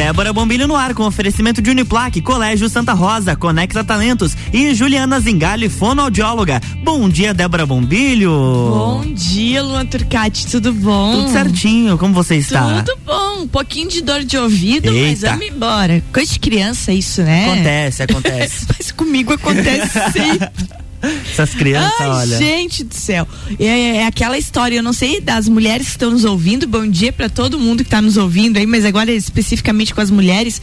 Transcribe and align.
Débora 0.00 0.32
Bombilho 0.32 0.66
no 0.66 0.76
ar 0.76 0.94
com 0.94 1.04
oferecimento 1.04 1.60
de 1.60 1.68
Uniplaque, 1.68 2.22
Colégio 2.22 2.70
Santa 2.70 2.94
Rosa, 2.94 3.36
Conecta 3.36 3.84
Talentos 3.84 4.34
e 4.50 4.74
Juliana 4.74 5.20
Zingali, 5.20 5.68
fonoaudióloga. 5.68 6.58
Bom 6.82 7.06
dia, 7.06 7.34
Débora 7.34 7.66
Bombilho. 7.66 8.30
Bom 8.30 9.12
dia, 9.12 9.62
Luan 9.62 9.84
Turcati, 9.84 10.46
tudo 10.46 10.72
bom? 10.72 11.12
Tudo 11.12 11.30
certinho, 11.30 11.98
como 11.98 12.14
você 12.14 12.36
está? 12.36 12.82
Tudo 12.82 12.98
bom, 13.04 13.42
um 13.42 13.46
pouquinho 13.48 13.90
de 13.90 14.00
dor 14.00 14.24
de 14.24 14.38
ouvido, 14.38 14.88
Eita. 14.88 15.06
mas 15.06 15.20
vamos 15.20 15.54
embora. 15.54 16.02
Coisa 16.10 16.32
de 16.32 16.40
criança 16.40 16.92
isso, 16.94 17.20
né? 17.20 17.44
Acontece, 17.52 18.02
acontece. 18.10 18.66
mas 18.74 18.90
comigo 18.92 19.34
acontece 19.34 19.98
sim. 20.12 20.79
Essas 21.02 21.54
crianças, 21.54 22.00
Ai, 22.00 22.08
olha. 22.08 22.38
gente 22.38 22.84
do 22.84 22.94
céu. 22.94 23.26
É, 23.58 23.96
é 23.96 24.06
aquela 24.06 24.36
história, 24.36 24.76
eu 24.76 24.82
não 24.82 24.92
sei 24.92 25.20
das 25.20 25.48
mulheres 25.48 25.86
que 25.86 25.92
estão 25.92 26.10
nos 26.10 26.24
ouvindo, 26.24 26.66
bom 26.66 26.86
dia 26.86 27.12
para 27.12 27.28
todo 27.28 27.58
mundo 27.58 27.78
que 27.78 27.88
está 27.88 28.02
nos 28.02 28.16
ouvindo 28.16 28.58
aí, 28.58 28.66
mas 28.66 28.84
agora 28.84 29.10
especificamente 29.10 29.94
com 29.94 30.00
as 30.00 30.10
mulheres. 30.10 30.60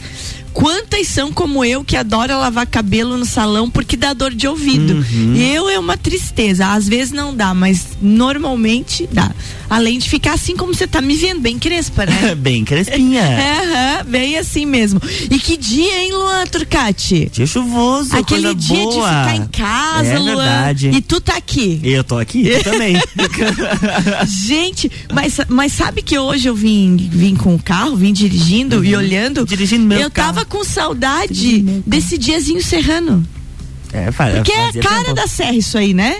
Quantas 0.54 1.08
são 1.08 1.32
como 1.32 1.64
eu 1.64 1.84
que 1.84 1.96
adora 1.96 2.38
lavar 2.38 2.66
cabelo 2.66 3.18
no 3.18 3.26
salão 3.26 3.70
porque 3.70 3.96
dá 3.96 4.14
dor 4.14 4.34
de 4.34 4.48
ouvido? 4.48 4.94
Uhum. 5.12 5.36
Eu 5.36 5.70
é 5.70 5.78
uma 5.78 5.96
tristeza. 5.98 6.68
Às 6.68 6.88
vezes 6.88 7.12
não 7.14 7.36
dá, 7.36 7.54
mas 7.54 7.88
normalmente 8.02 9.08
dá. 9.12 9.32
Além 9.70 10.00
de 10.00 10.10
ficar 10.10 10.34
assim 10.34 10.56
como 10.56 10.74
você 10.74 10.88
tá 10.88 11.02
me 11.02 11.16
vendo, 11.16 11.42
bem 11.42 11.60
crespa, 11.60 12.06
né? 12.06 12.34
Bem 12.40 12.64
crespinha. 12.64 13.22
Aham, 13.28 14.06
bem 14.06 14.38
assim 14.38 14.66
mesmo. 14.66 15.02
E 15.30 15.38
que 15.40 15.58
dia, 15.58 16.02
hein, 16.04 16.12
Luan 16.14 16.46
Turcati? 16.48 17.30
Dia 17.34 17.46
chuvoso, 17.46 18.16
Aquele 18.16 18.56
dia 18.56 18.78
boa. 18.78 18.92
de 18.92 18.96
ficar 19.00 19.36
em 19.36 19.48
casa, 19.48 20.08
é 20.08 20.18
Luan. 20.20 20.36
verdade. 20.38 20.90
E 20.94 21.02
tu 21.02 21.20
tá 21.20 21.36
aqui. 21.36 21.80
Eu 21.84 22.04
tô 22.04 22.18
aqui, 22.18 22.50
também. 22.64 22.96
Gente, 24.48 24.90
mas, 25.14 25.38
mas 25.50 25.74
sabe 25.74 26.02
que 26.02 26.18
hoje 26.18 26.48
eu 26.48 26.56
vim, 26.56 26.96
vim 26.96 27.36
com 27.36 27.56
o 27.56 27.60
carro, 27.62 27.96
vim 27.96 28.14
dirigindo 28.14 28.84
e 28.86 28.96
olhando. 28.96 29.40
Uhum. 29.40 29.46
Dirigindo 29.46 29.86
meu 29.86 30.00
Eu 30.00 30.12
carro. 30.12 30.34
tava 30.36 30.37
com 30.46 30.64
saudade 30.64 31.60
desse 31.86 32.18
diazinho 32.18 32.64
serrano. 32.64 33.26
É, 33.94 34.12
fa- 34.12 34.30
Porque 34.32 34.52
é 34.52 34.66
a 34.70 34.74
cara 34.74 35.14
da 35.14 35.28
serra 35.28 35.56
isso 35.56 35.78
aí, 35.78 35.94
né? 35.94 36.18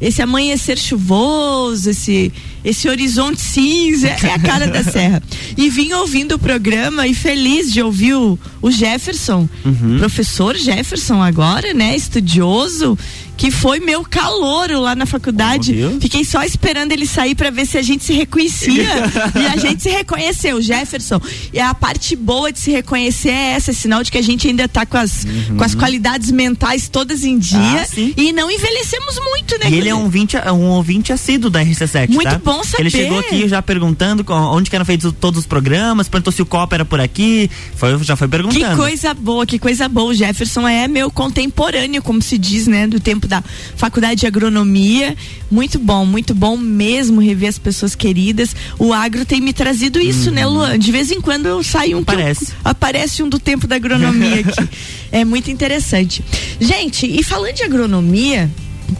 Esse 0.00 0.22
amanhecer 0.22 0.78
chuvoso, 0.78 1.90
esse, 1.90 2.32
esse 2.64 2.88
horizonte 2.88 3.38
cinza, 3.40 4.08
é 4.08 4.32
a 4.32 4.38
cara 4.38 4.66
da 4.66 4.82
serra. 4.82 5.22
E 5.58 5.68
vim 5.68 5.92
ouvindo 5.92 6.36
o 6.36 6.38
programa 6.38 7.06
e 7.06 7.12
feliz 7.12 7.70
de 7.70 7.82
ouvir 7.82 8.14
o, 8.14 8.38
o 8.62 8.70
Jefferson, 8.70 9.46
Uhum. 9.64 9.98
professor 9.98 10.56
Jefferson 10.56 11.22
agora, 11.22 11.74
né? 11.74 11.94
Estudioso, 11.94 12.96
que 13.40 13.50
foi 13.50 13.80
meu 13.80 14.04
calouro 14.04 14.78
lá 14.80 14.94
na 14.94 15.06
faculdade. 15.06 15.74
Oh? 15.82 15.98
Fiquei 15.98 16.26
só 16.26 16.42
esperando 16.42 16.92
ele 16.92 17.06
sair 17.06 17.34
para 17.34 17.48
ver 17.48 17.64
se 17.64 17.78
a 17.78 17.82
gente 17.82 18.04
se 18.04 18.12
reconhecia. 18.12 18.84
e 19.34 19.46
a 19.46 19.56
gente 19.56 19.82
se 19.82 19.88
reconheceu, 19.88 20.60
Jefferson. 20.60 21.18
E 21.50 21.58
a 21.58 21.72
parte 21.72 22.14
boa 22.14 22.52
de 22.52 22.60
se 22.60 22.70
reconhecer 22.70 23.30
é 23.30 23.52
essa, 23.52 23.70
é 23.70 23.74
sinal 23.74 24.02
de 24.02 24.12
que 24.12 24.18
a 24.18 24.22
gente 24.22 24.46
ainda 24.46 24.68
tá 24.68 24.84
com 24.84 24.98
as, 24.98 25.26
com 25.56 25.64
as 25.64 25.74
qualidades 25.74 26.30
mentais 26.30 26.90
todas 26.90 27.24
em 27.24 27.38
dia. 27.38 27.58
Uhum. 27.96 28.12
Ah, 28.14 28.20
e 28.20 28.30
não 28.30 28.50
envelhecemos 28.50 29.18
muito, 29.18 29.58
né? 29.58 29.70
E 29.70 29.74
ele 29.78 29.88
é 29.88 29.94
um 29.94 30.02
ouvinte, 30.02 30.36
um 30.36 30.68
ouvinte 30.72 31.10
assíduo 31.10 31.48
da 31.48 31.64
RC7, 31.64 32.10
Muito 32.10 32.28
tá? 32.28 32.38
bom 32.44 32.62
saber. 32.62 32.82
Ele 32.82 32.90
chegou 32.90 33.20
aqui 33.20 33.48
já 33.48 33.62
perguntando 33.62 34.22
onde 34.28 34.68
que 34.68 34.76
eram 34.76 34.84
feitos 34.84 35.14
todos 35.18 35.40
os 35.40 35.46
programas, 35.46 36.10
perguntou 36.10 36.30
se 36.30 36.42
o 36.42 36.46
copo 36.46 36.74
era 36.74 36.84
por 36.84 37.00
aqui, 37.00 37.50
foi, 37.74 37.96
já 38.04 38.16
foi 38.16 38.28
Que 38.28 38.32
perguntando. 38.32 38.76
coisa 38.76 39.14
boa, 39.14 39.46
que 39.46 39.58
coisa 39.58 39.88
boa. 39.88 40.10
O 40.10 40.14
Jefferson 40.14 40.68
é 40.68 40.86
meu 40.86 41.10
contemporâneo, 41.10 42.02
como 42.02 42.20
se 42.20 42.36
diz, 42.36 42.66
né? 42.66 42.86
Do 42.86 43.00
tempo 43.00 43.29
da 43.30 43.42
faculdade 43.76 44.20
de 44.20 44.26
agronomia. 44.26 45.16
Muito 45.50 45.78
bom, 45.78 46.04
muito 46.04 46.34
bom 46.34 46.56
mesmo 46.56 47.20
rever 47.20 47.48
as 47.48 47.58
pessoas 47.58 47.94
queridas. 47.94 48.54
O 48.78 48.92
agro 48.92 49.24
tem 49.24 49.40
me 49.40 49.52
trazido 49.54 49.98
isso, 49.98 50.30
né, 50.30 50.44
Luan? 50.44 50.78
De 50.78 50.92
vez 50.92 51.10
em 51.10 51.20
quando 51.20 51.46
eu 51.46 51.62
saio 51.62 51.96
um 51.98 52.04
que 52.04 52.10
eu- 52.10 52.16
Uhum. 52.16 52.20
Aparece. 52.20 52.52
aparece 52.62 53.22
um 53.22 53.28
do 53.28 53.38
tempo 53.38 53.66
da 53.66 53.76
agronomia 53.76 54.40
aqui. 54.46 54.68
é 55.10 55.24
muito 55.24 55.50
interessante. 55.50 56.22
Gente, 56.60 57.06
e 57.06 57.22
falando 57.22 57.54
de 57.54 57.62
agronomia, 57.62 58.50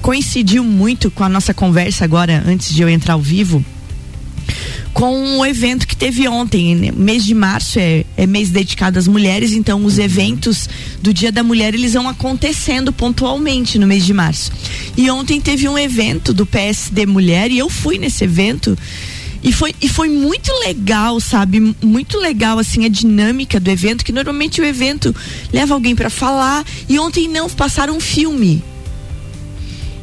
coincidiu 0.01 0.65
muito 0.65 1.11
com 1.11 1.25
a 1.25 1.29
nossa 1.29 1.53
conversa 1.53 2.05
agora, 2.05 2.43
antes 2.47 2.73
de 2.73 2.81
eu 2.83 2.89
entrar 2.89 3.15
ao 3.15 3.21
vivo 3.21 3.63
com 4.93 5.39
o 5.39 5.47
evento 5.47 5.87
que 5.87 5.97
teve 5.97 6.27
ontem. 6.29 6.75
né? 6.75 6.91
Mês 6.95 7.25
de 7.25 7.35
março 7.35 7.79
é, 7.79 8.05
é 8.17 8.27
mês 8.27 8.51
dedicado 8.51 8.99
às 8.99 9.07
mulheres, 9.07 9.53
então 9.53 9.85
os 9.85 9.99
eventos 9.99 10.69
do 11.01 11.13
Dia 11.13 11.33
da 11.33 11.43
Mulher 11.43 11.75
eles 11.75 11.95
vão 11.95 12.09
acontecendo 12.09 12.93
pontualmente 12.93 13.79
no 13.79 13.87
mês 13.87 14.05
de 14.05 14.13
março. 14.13 14.53
E 14.97 15.11
ontem 15.11 15.41
teve 15.41 15.69
um 15.69 15.79
evento 15.79 16.33
do 16.33 16.45
PSD 16.45 17.07
Mulher 17.07 17.51
e 17.51 17.59
eu 17.59 17.69
fui 17.69 17.99
nesse 17.99 18.25
evento. 18.25 18.77
E 19.43 19.53
foi, 19.53 19.75
e 19.81 19.89
foi 19.89 20.09
muito 20.09 20.53
legal, 20.61 21.19
sabe? 21.19 21.75
Muito 21.83 22.19
legal, 22.19 22.59
assim, 22.59 22.85
a 22.85 22.89
dinâmica 22.89 23.59
do 23.59 23.71
evento, 23.71 24.05
que 24.05 24.13
normalmente 24.13 24.61
o 24.61 24.65
evento 24.65 25.15
leva 25.51 25.73
alguém 25.73 25.97
para 25.97 26.11
falar. 26.11 26.65
E 26.89 26.99
ontem 26.99 27.27
não, 27.27 27.49
passaram 27.49 27.97
um 27.97 28.01
filme. 28.01 28.63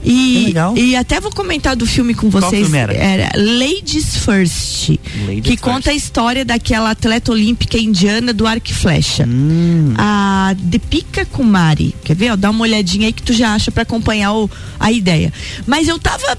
E, 0.09 0.45
legal. 0.45 0.77
e 0.77 0.95
até 0.95 1.19
vou 1.19 1.31
comentar 1.31 1.75
do 1.75 1.85
filme 1.85 2.13
com 2.13 2.29
vocês. 2.29 2.63
filme 2.63 2.77
era? 2.77 3.31
Ladies 3.35 4.17
First. 4.17 4.89
Ladies 5.25 5.41
que 5.43 5.49
First. 5.51 5.59
conta 5.61 5.91
a 5.91 5.93
história 5.93 6.45
daquela 6.45 6.91
atleta 6.91 7.31
olímpica 7.31 7.77
indiana 7.77 8.33
do 8.33 8.47
arco 8.47 8.69
e 8.69 8.73
flecha. 8.73 9.25
Hum, 9.27 9.93
A 9.97 10.55
Deepika 10.57 11.25
Kumari. 11.25 11.93
Quer 12.03 12.15
ver? 12.15 12.31
ó? 12.31 12.35
Dá 12.35 12.49
uma 12.49 12.61
olhadinha 12.63 13.07
aí 13.07 13.13
que 13.13 13.21
tu 13.23 13.33
já 13.33 13.53
acha 13.53 13.71
para 13.71 13.83
acompanhar 13.83 14.33
o- 14.33 14.49
a 14.79 14.91
ideia. 14.91 15.31
Mas 15.65 15.87
eu 15.87 15.99
tava. 15.99 16.37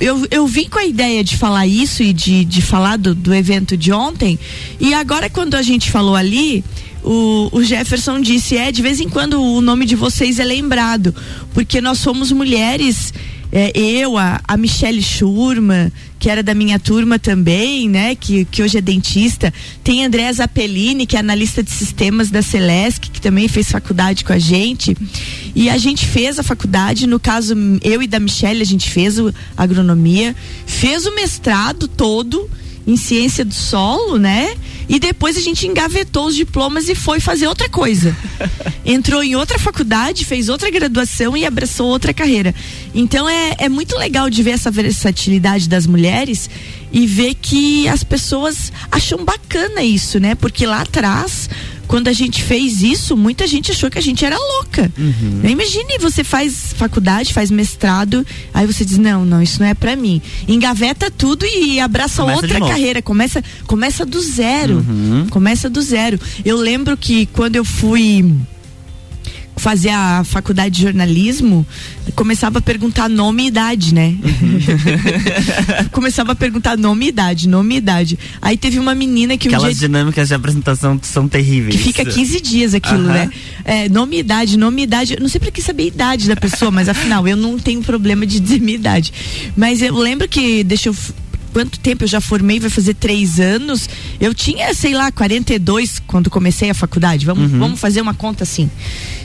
Eu, 0.00 0.26
eu 0.30 0.46
vim 0.46 0.66
com 0.68 0.78
a 0.78 0.84
ideia 0.86 1.22
de 1.22 1.36
falar 1.36 1.66
isso 1.66 2.02
e 2.02 2.12
de, 2.12 2.44
de 2.44 2.62
falar 2.62 2.96
do, 2.96 3.14
do 3.14 3.34
evento 3.34 3.76
de 3.76 3.92
ontem. 3.92 4.38
E 4.78 4.94
agora, 4.94 5.28
quando 5.28 5.54
a 5.56 5.62
gente 5.62 5.90
falou 5.90 6.16
ali, 6.16 6.64
o, 7.04 7.48
o 7.52 7.62
Jefferson 7.62 8.20
disse: 8.20 8.56
é, 8.56 8.70
de 8.70 8.82
vez 8.82 9.00
em 9.00 9.08
quando 9.08 9.40
o 9.40 9.60
nome 9.60 9.86
de 9.86 9.96
vocês 9.96 10.38
é 10.38 10.44
lembrado. 10.44 11.14
Porque 11.54 11.80
nós 11.80 11.98
somos 11.98 12.32
mulheres. 12.32 13.12
é, 13.52 13.72
eu, 13.74 14.16
a, 14.16 14.40
a 14.46 14.56
Michelle 14.56 15.02
Schurman, 15.02 15.90
que 16.18 16.30
era 16.30 16.42
da 16.42 16.54
minha 16.54 16.78
turma 16.78 17.18
também, 17.18 17.88
né? 17.88 18.14
Que, 18.14 18.44
que 18.44 18.62
hoje 18.62 18.78
é 18.78 18.80
dentista. 18.80 19.52
Tem 19.82 20.04
Andréa 20.04 20.32
Zappellini, 20.32 21.06
que 21.06 21.16
é 21.16 21.20
analista 21.20 21.62
de 21.62 21.70
sistemas 21.70 22.30
da 22.30 22.42
Celesc, 22.42 23.10
que 23.10 23.20
também 23.20 23.48
fez 23.48 23.70
faculdade 23.70 24.24
com 24.24 24.32
a 24.32 24.38
gente. 24.38 24.96
E 25.54 25.68
a 25.68 25.78
gente 25.78 26.06
fez 26.06 26.38
a 26.38 26.42
faculdade, 26.42 27.06
no 27.06 27.18
caso, 27.18 27.54
eu 27.82 28.02
e 28.02 28.06
da 28.06 28.20
Michelle, 28.20 28.62
a 28.62 28.66
gente 28.66 28.88
fez 28.88 29.18
o 29.18 29.34
agronomia, 29.56 30.36
fez 30.66 31.06
o 31.06 31.14
mestrado 31.14 31.88
todo 31.88 32.48
em 32.86 32.96
ciência 32.96 33.44
do 33.44 33.54
solo, 33.54 34.18
né? 34.18 34.56
E 34.88 34.98
depois 34.98 35.36
a 35.36 35.40
gente 35.40 35.66
engavetou 35.66 36.26
os 36.26 36.34
diplomas 36.34 36.88
e 36.88 36.94
foi 36.96 37.20
fazer 37.20 37.46
outra 37.46 37.68
coisa. 37.68 38.16
Entrou 38.84 39.22
em 39.22 39.36
outra 39.36 39.58
faculdade, 39.58 40.24
fez 40.24 40.48
outra 40.48 40.68
graduação 40.70 41.36
e 41.36 41.46
abraçou 41.46 41.86
outra 41.86 42.12
carreira. 42.12 42.52
Então 42.92 43.28
é, 43.28 43.54
é 43.58 43.68
muito 43.68 43.96
legal 43.96 44.28
de 44.28 44.42
ver 44.42 44.50
essa 44.50 44.70
versatilidade 44.70 45.68
das 45.68 45.86
mulheres 45.86 46.50
e 46.92 47.06
ver 47.06 47.34
que 47.34 47.86
as 47.86 48.02
pessoas 48.02 48.72
acham 48.90 49.24
bacana 49.24 49.82
isso, 49.82 50.18
né? 50.18 50.34
Porque 50.34 50.66
lá 50.66 50.80
atrás, 50.80 51.48
quando 51.90 52.06
a 52.06 52.12
gente 52.12 52.40
fez 52.44 52.82
isso, 52.82 53.16
muita 53.16 53.48
gente 53.48 53.72
achou 53.72 53.90
que 53.90 53.98
a 53.98 54.00
gente 54.00 54.24
era 54.24 54.38
louca. 54.38 54.92
Uhum. 54.96 55.40
Imagine 55.42 55.98
você 55.98 56.22
faz 56.22 56.72
faculdade, 56.76 57.34
faz 57.34 57.50
mestrado, 57.50 58.24
aí 58.54 58.64
você 58.64 58.84
diz: 58.84 58.96
"Não, 58.96 59.24
não, 59.24 59.42
isso 59.42 59.58
não 59.58 59.66
é 59.66 59.74
pra 59.74 59.96
mim". 59.96 60.22
Engaveta 60.46 61.10
tudo 61.10 61.44
e 61.44 61.80
abraça 61.80 62.22
Começa 62.22 62.42
outra 62.42 62.60
carreira, 62.60 63.02
começa 63.02 63.42
começa 63.66 64.06
do 64.06 64.20
zero. 64.20 64.76
Uhum. 64.76 65.26
Começa 65.30 65.68
do 65.68 65.82
zero. 65.82 66.20
Eu 66.44 66.56
lembro 66.58 66.96
que 66.96 67.26
quando 67.26 67.56
eu 67.56 67.64
fui 67.64 68.36
fazer 69.60 69.90
a 69.90 70.24
faculdade 70.24 70.74
de 70.74 70.82
jornalismo, 70.82 71.66
começava 72.14 72.60
a 72.60 72.62
perguntar 72.62 73.10
nome 73.10 73.44
e 73.44 73.46
idade, 73.48 73.94
né? 73.94 74.16
começava 75.92 76.32
a 76.32 76.34
perguntar 76.34 76.78
nome 76.78 77.04
e 77.04 77.08
idade, 77.10 77.46
nome 77.46 77.74
e 77.74 77.78
idade. 77.78 78.18
Aí 78.40 78.56
teve 78.56 78.78
uma 78.78 78.94
menina 78.94 79.36
que 79.36 79.48
um 79.48 79.52
aquelas 79.52 79.78
dia 79.78 79.86
dinâmicas 79.86 80.28
de 80.28 80.34
apresentação 80.34 80.98
são 81.02 81.28
terríveis. 81.28 81.76
que 81.76 81.82
fica 81.82 82.04
15 82.06 82.40
dias 82.40 82.74
aquilo, 82.74 83.04
Aham. 83.04 83.12
né? 83.12 83.30
É, 83.62 83.88
nome 83.90 84.16
e 84.16 84.20
idade, 84.20 84.56
nome 84.56 84.80
e 84.80 84.84
idade. 84.84 85.14
Eu 85.14 85.20
não 85.20 85.28
sei 85.28 85.38
pra 85.38 85.50
que 85.50 85.60
saber 85.60 85.82
a 85.82 85.86
idade 85.86 86.26
da 86.26 86.36
pessoa, 86.36 86.70
mas 86.70 86.88
afinal, 86.88 87.28
eu 87.28 87.36
não 87.36 87.58
tenho 87.58 87.82
problema 87.82 88.26
de 88.26 88.40
dizer 88.40 88.60
minha 88.60 88.76
idade. 88.76 89.12
Mas 89.54 89.82
eu 89.82 89.94
lembro 89.94 90.26
que, 90.26 90.64
deixa 90.64 90.88
eu. 90.88 90.96
Quanto 91.52 91.78
tempo 91.80 92.04
eu 92.04 92.08
já 92.08 92.20
formei? 92.20 92.60
Vai 92.60 92.70
fazer 92.70 92.94
três 92.94 93.40
anos. 93.40 93.88
Eu 94.20 94.34
tinha, 94.34 94.72
sei 94.74 94.94
lá, 94.94 95.10
42 95.10 96.00
quando 96.06 96.30
comecei 96.30 96.70
a 96.70 96.74
faculdade. 96.74 97.26
Vamos, 97.26 97.50
vamos 97.50 97.80
fazer 97.80 98.00
uma 98.00 98.14
conta 98.14 98.44
assim. 98.44 98.70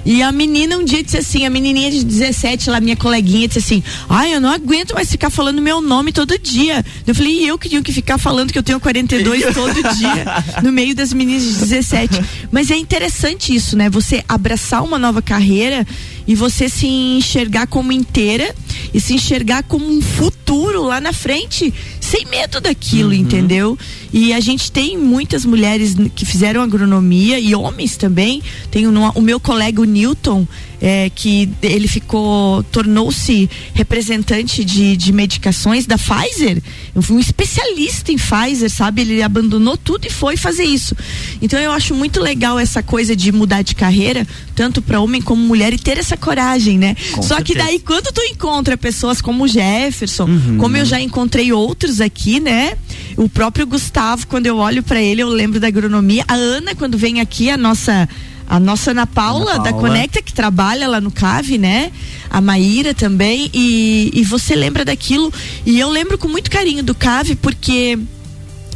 E 0.05 0.21
a 0.21 0.31
menina 0.31 0.77
um 0.77 0.85
dia 0.85 1.01
disse 1.03 1.17
assim: 1.17 1.45
a 1.45 1.49
menininha 1.49 1.89
de 1.89 2.03
17, 2.03 2.69
lá, 2.69 2.79
minha 2.79 2.95
coleguinha, 2.95 3.47
disse 3.47 3.59
assim: 3.59 3.83
Ai, 4.07 4.35
eu 4.35 4.39
não 4.39 4.49
aguento 4.49 4.93
mais 4.93 5.09
ficar 5.09 5.31
falando 5.31 5.61
meu 5.61 5.81
nome 5.81 6.11
todo 6.11 6.37
dia. 6.37 6.85
Eu 7.07 7.15
falei: 7.15 7.43
e 7.43 7.47
eu 7.47 7.57
que 7.57 7.67
tenho 7.67 7.81
que 7.81 7.91
ficar 7.91 8.17
falando 8.17 8.53
que 8.53 8.59
eu 8.59 8.63
tenho 8.63 8.79
42 8.79 9.43
todo 9.53 9.73
dia, 9.95 10.43
no 10.61 10.71
meio 10.71 10.95
das 10.95 11.11
meninas 11.11 11.43
de 11.43 11.53
17. 11.53 12.23
Mas 12.51 12.69
é 12.69 12.75
interessante 12.75 13.53
isso, 13.55 13.75
né? 13.75 13.89
Você 13.89 14.23
abraçar 14.29 14.83
uma 14.83 14.99
nova 14.99 15.21
carreira 15.21 15.85
e 16.27 16.35
você 16.35 16.69
se 16.69 16.87
enxergar 16.87 17.67
como 17.67 17.91
inteira 17.91 18.53
e 18.93 18.99
se 18.99 19.13
enxergar 19.13 19.63
como 19.63 19.85
um 19.87 20.01
futuro 20.01 20.83
lá 20.83 20.99
na 21.01 21.13
frente, 21.13 21.73
sem 22.15 22.25
medo 22.25 22.61
daquilo, 22.61 23.09
uhum. 23.09 23.15
entendeu? 23.15 23.77
E 24.13 24.31
a 24.31 24.39
gente 24.39 24.71
tem 24.71 24.97
muitas 24.97 25.43
mulheres 25.43 25.95
que 26.15 26.25
fizeram 26.25 26.61
agronomia 26.61 27.37
e 27.37 27.53
homens 27.53 27.97
também. 27.97 28.41
Tem 28.71 28.87
o, 28.87 28.91
o 29.13 29.21
meu 29.21 29.39
colega 29.39 29.81
o 29.81 29.85
Newton, 29.85 30.47
é, 30.81 31.09
que 31.13 31.49
ele 31.61 31.87
ficou, 31.87 32.63
tornou-se 32.63 33.49
representante 33.73 34.63
de, 34.63 34.95
de 34.95 35.11
medicações 35.11 35.85
da 35.85 35.97
Pfizer, 35.97 36.61
um 37.09 37.19
especialista 37.19 38.11
em 38.11 38.17
Pfizer, 38.17 38.69
sabe? 38.69 39.01
Ele 39.01 39.21
abandonou 39.21 39.77
tudo 39.77 40.05
e 40.07 40.09
foi 40.09 40.37
fazer 40.37 40.63
isso. 40.63 40.95
Então 41.41 41.59
eu 41.59 41.71
acho 41.71 41.93
muito 41.93 42.19
legal 42.21 42.59
essa 42.59 42.81
coisa 42.81 43.15
de 43.15 43.31
mudar 43.31 43.61
de 43.61 43.75
carreira, 43.75 44.27
tanto 44.55 44.81
para 44.81 44.99
homem 44.99 45.21
como 45.21 45.41
mulher, 45.41 45.73
e 45.73 45.77
ter 45.77 45.97
essa 45.97 46.17
coragem, 46.17 46.77
né? 46.77 46.95
Com 47.13 47.21
Só 47.21 47.35
certeza. 47.35 47.43
que 47.43 47.55
daí, 47.55 47.79
quando 47.79 48.11
tu 48.11 48.21
encontra 48.21 48.77
pessoas 48.77 49.21
como 49.21 49.43
o 49.43 49.47
Jefferson, 49.47 50.25
uhum. 50.25 50.57
como 50.57 50.77
eu 50.77 50.85
já 50.85 50.99
encontrei 50.99 51.51
outros 51.51 52.01
aqui, 52.01 52.39
né? 52.39 52.77
O 53.17 53.29
próprio 53.29 53.65
Gustavo, 53.65 54.27
quando 54.27 54.45
eu 54.45 54.57
olho 54.57 54.83
para 54.83 55.01
ele, 55.01 55.21
eu 55.21 55.29
lembro 55.29 55.59
da 55.59 55.67
agronomia. 55.67 56.23
A 56.27 56.33
Ana, 56.33 56.75
quando 56.75 56.97
vem 56.97 57.19
aqui, 57.21 57.49
a 57.49 57.57
nossa 57.57 58.07
a 58.47 58.59
nossa 58.59 58.91
Ana 58.91 59.07
Paula, 59.07 59.53
Ana 59.53 59.63
Paula, 59.63 59.71
da 59.71 59.73
Conecta, 59.73 60.21
que 60.21 60.33
trabalha 60.33 60.87
lá 60.87 61.01
no 61.01 61.11
CAV, 61.11 61.57
né? 61.57 61.91
A 62.29 62.39
Maíra 62.41 62.93
também. 62.93 63.49
E, 63.53 64.11
e 64.13 64.23
você 64.23 64.55
lembra 64.55 64.85
daquilo. 64.85 65.33
E 65.65 65.79
eu 65.79 65.89
lembro 65.89 66.17
com 66.17 66.27
muito 66.27 66.49
carinho 66.49 66.83
do 66.83 66.93
CAV, 66.93 67.35
porque 67.41 67.97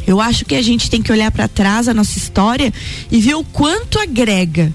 eu 0.06 0.20
acho 0.20 0.44
que 0.44 0.54
a 0.54 0.62
gente 0.62 0.90
tem 0.90 1.02
que 1.02 1.12
olhar 1.12 1.30
para 1.30 1.46
trás 1.46 1.88
a 1.88 1.94
nossa 1.94 2.18
história 2.18 2.72
e 3.10 3.20
ver 3.20 3.34
o 3.34 3.44
quanto 3.44 3.98
agrega 3.98 4.72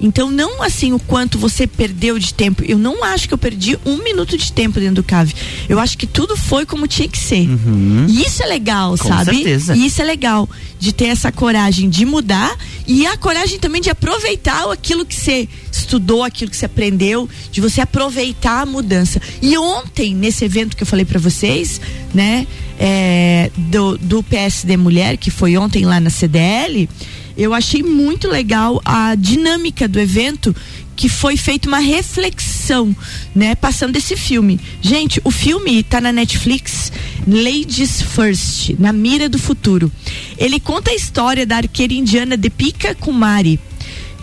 então, 0.00 0.30
não 0.30 0.62
assim 0.62 0.92
o 0.92 0.98
quanto 0.98 1.38
você 1.38 1.66
perdeu 1.66 2.18
de 2.18 2.34
tempo. 2.34 2.62
Eu 2.64 2.78
não 2.78 3.02
acho 3.02 3.26
que 3.26 3.34
eu 3.34 3.38
perdi 3.38 3.78
um 3.84 4.02
minuto 4.02 4.36
de 4.36 4.52
tempo 4.52 4.78
dentro 4.78 4.96
do 4.96 5.02
cave. 5.02 5.34
Eu 5.68 5.78
acho 5.78 5.96
que 5.96 6.06
tudo 6.06 6.36
foi 6.36 6.66
como 6.66 6.86
tinha 6.86 7.08
que 7.08 7.18
ser. 7.18 7.48
Uhum. 7.48 8.06
E 8.08 8.22
isso 8.22 8.42
é 8.42 8.46
legal, 8.46 8.96
Com 8.98 9.08
sabe? 9.08 9.36
Certeza. 9.36 9.74
E 9.74 9.86
isso 9.86 10.02
é 10.02 10.04
legal 10.04 10.48
de 10.78 10.92
ter 10.92 11.06
essa 11.06 11.32
coragem 11.32 11.88
de 11.88 12.04
mudar 12.04 12.56
e 12.86 13.06
a 13.06 13.16
coragem 13.16 13.58
também 13.58 13.80
de 13.80 13.88
aproveitar 13.88 14.70
aquilo 14.70 15.06
que 15.06 15.14
você 15.14 15.48
estudou, 15.72 16.22
aquilo 16.22 16.50
que 16.50 16.56
você 16.56 16.66
aprendeu, 16.66 17.28
de 17.50 17.60
você 17.60 17.80
aproveitar 17.80 18.62
a 18.62 18.66
mudança. 18.66 19.20
E 19.40 19.56
ontem, 19.56 20.14
nesse 20.14 20.44
evento 20.44 20.76
que 20.76 20.82
eu 20.82 20.86
falei 20.86 21.04
para 21.04 21.18
vocês, 21.18 21.80
né, 22.12 22.46
é, 22.78 23.50
do, 23.56 23.96
do 23.96 24.22
PSD 24.22 24.76
Mulher, 24.76 25.16
que 25.16 25.30
foi 25.30 25.56
ontem 25.56 25.84
lá 25.86 25.98
na 25.98 26.10
CDL 26.10 26.88
eu 27.36 27.52
achei 27.52 27.82
muito 27.82 28.28
legal 28.28 28.80
a 28.84 29.14
dinâmica 29.14 29.86
do 29.86 30.00
evento 30.00 30.54
que 30.96 31.08
foi 31.10 31.36
feita 31.36 31.68
uma 31.68 31.78
reflexão, 31.78 32.96
né, 33.34 33.54
passando 33.54 33.96
esse 33.96 34.16
filme. 34.16 34.58
Gente, 34.80 35.20
o 35.22 35.30
filme 35.30 35.80
está 35.80 36.00
na 36.00 36.10
Netflix, 36.10 36.90
Ladies 37.26 38.00
First, 38.00 38.70
na 38.78 38.92
mira 38.94 39.28
do 39.28 39.38
futuro. 39.38 39.92
Ele 40.38 40.58
conta 40.58 40.90
a 40.90 40.94
história 40.94 41.44
da 41.44 41.58
arqueira 41.58 41.92
indiana 41.92 42.36
Deepika 42.36 42.94
Kumari, 42.94 43.60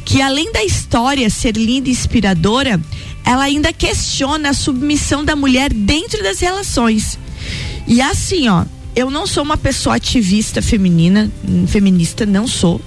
que 0.04 0.19
além 0.19 0.51
da 0.51 0.63
história 0.63 1.30
ser 1.30 1.56
linda 1.56 1.89
e 1.89 1.92
inspiradora, 1.92 2.81
ela 3.24 3.44
ainda 3.44 3.71
questiona 3.71 4.50
a 4.50 4.54
submissão 4.54 5.24
da 5.24 5.36
mulher 5.36 5.71
dentro 5.71 6.24
das 6.24 6.39
relações. 6.39 7.19
E 7.88 8.01
assim, 8.01 8.50
ó, 8.50 8.66
eu 8.95 9.12
não 9.12 9.27
sou 9.27 9.44
uma 9.44 9.57
pessoa 9.57 9.95
ativista 9.95 10.62
feminina, 10.62 11.31
feminista, 11.68 12.25
não 12.25 12.48
sou 12.48 12.81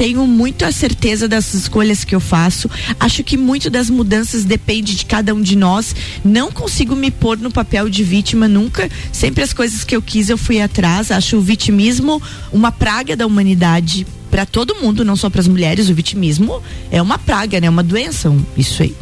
tenho 0.00 0.26
muito 0.26 0.64
a 0.64 0.72
certeza 0.72 1.28
das 1.28 1.52
escolhas 1.52 2.04
que 2.04 2.14
eu 2.14 2.20
faço. 2.20 2.70
Acho 2.98 3.22
que 3.22 3.36
muito 3.36 3.68
das 3.68 3.90
mudanças 3.90 4.46
depende 4.46 4.96
de 4.96 5.04
cada 5.04 5.34
um 5.34 5.42
de 5.42 5.54
nós. 5.54 5.94
Não 6.24 6.50
consigo 6.50 6.96
me 6.96 7.10
pôr 7.10 7.36
no 7.36 7.50
papel 7.50 7.86
de 7.86 8.02
vítima 8.02 8.48
nunca. 8.48 8.90
Sempre 9.12 9.44
as 9.44 9.52
coisas 9.52 9.84
que 9.84 9.94
eu 9.94 10.00
quis 10.00 10.30
eu 10.30 10.38
fui 10.38 10.58
atrás. 10.58 11.10
Acho 11.10 11.36
o 11.36 11.42
vitimismo 11.42 12.22
uma 12.50 12.72
praga 12.72 13.14
da 13.14 13.26
humanidade 13.26 14.06
para 14.30 14.46
todo 14.46 14.76
mundo, 14.76 15.04
não 15.04 15.16
só 15.16 15.28
para 15.28 15.42
as 15.42 15.48
mulheres, 15.48 15.90
o 15.90 15.94
vitimismo 15.94 16.62
é 16.90 17.02
uma 17.02 17.18
praga, 17.18 17.60
né? 17.60 17.68
Uma 17.68 17.82
doença, 17.82 18.34
isso 18.56 18.82
aí. 18.82 18.96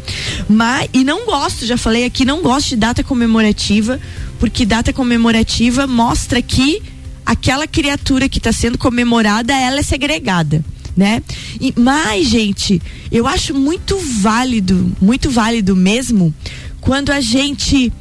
Mas 0.48 0.88
e 0.92 1.04
não 1.04 1.26
gosto, 1.26 1.64
já 1.64 1.76
falei 1.76 2.06
aqui, 2.06 2.24
não 2.24 2.42
gosto 2.42 2.70
de 2.70 2.76
data 2.76 3.04
comemorativa, 3.04 4.00
porque 4.40 4.66
data 4.66 4.92
comemorativa 4.92 5.86
mostra 5.86 6.42
que 6.42 6.82
aquela 7.24 7.68
criatura 7.68 8.28
que 8.28 8.38
está 8.38 8.50
sendo 8.50 8.76
comemorada, 8.76 9.54
ela 9.54 9.78
é 9.78 9.82
segregada 9.84 10.64
né? 10.98 11.22
E, 11.60 11.72
mas, 11.76 12.28
gente, 12.28 12.82
eu 13.10 13.24
acho 13.28 13.54
muito 13.54 13.96
válido, 14.20 14.92
muito 15.00 15.30
válido 15.30 15.76
mesmo, 15.76 16.34
quando 16.80 17.10
a 17.10 17.20
gente 17.20 17.92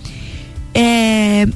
é, 0.73 1.47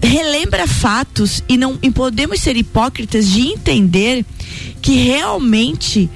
relembra 0.00 0.68
fatos 0.68 1.42
e 1.48 1.56
não 1.56 1.76
e 1.82 1.90
podemos 1.90 2.40
ser 2.40 2.56
hipócritas 2.56 3.28
de 3.28 3.40
entender 3.48 4.24
que 4.80 4.94
realmente 4.94 6.08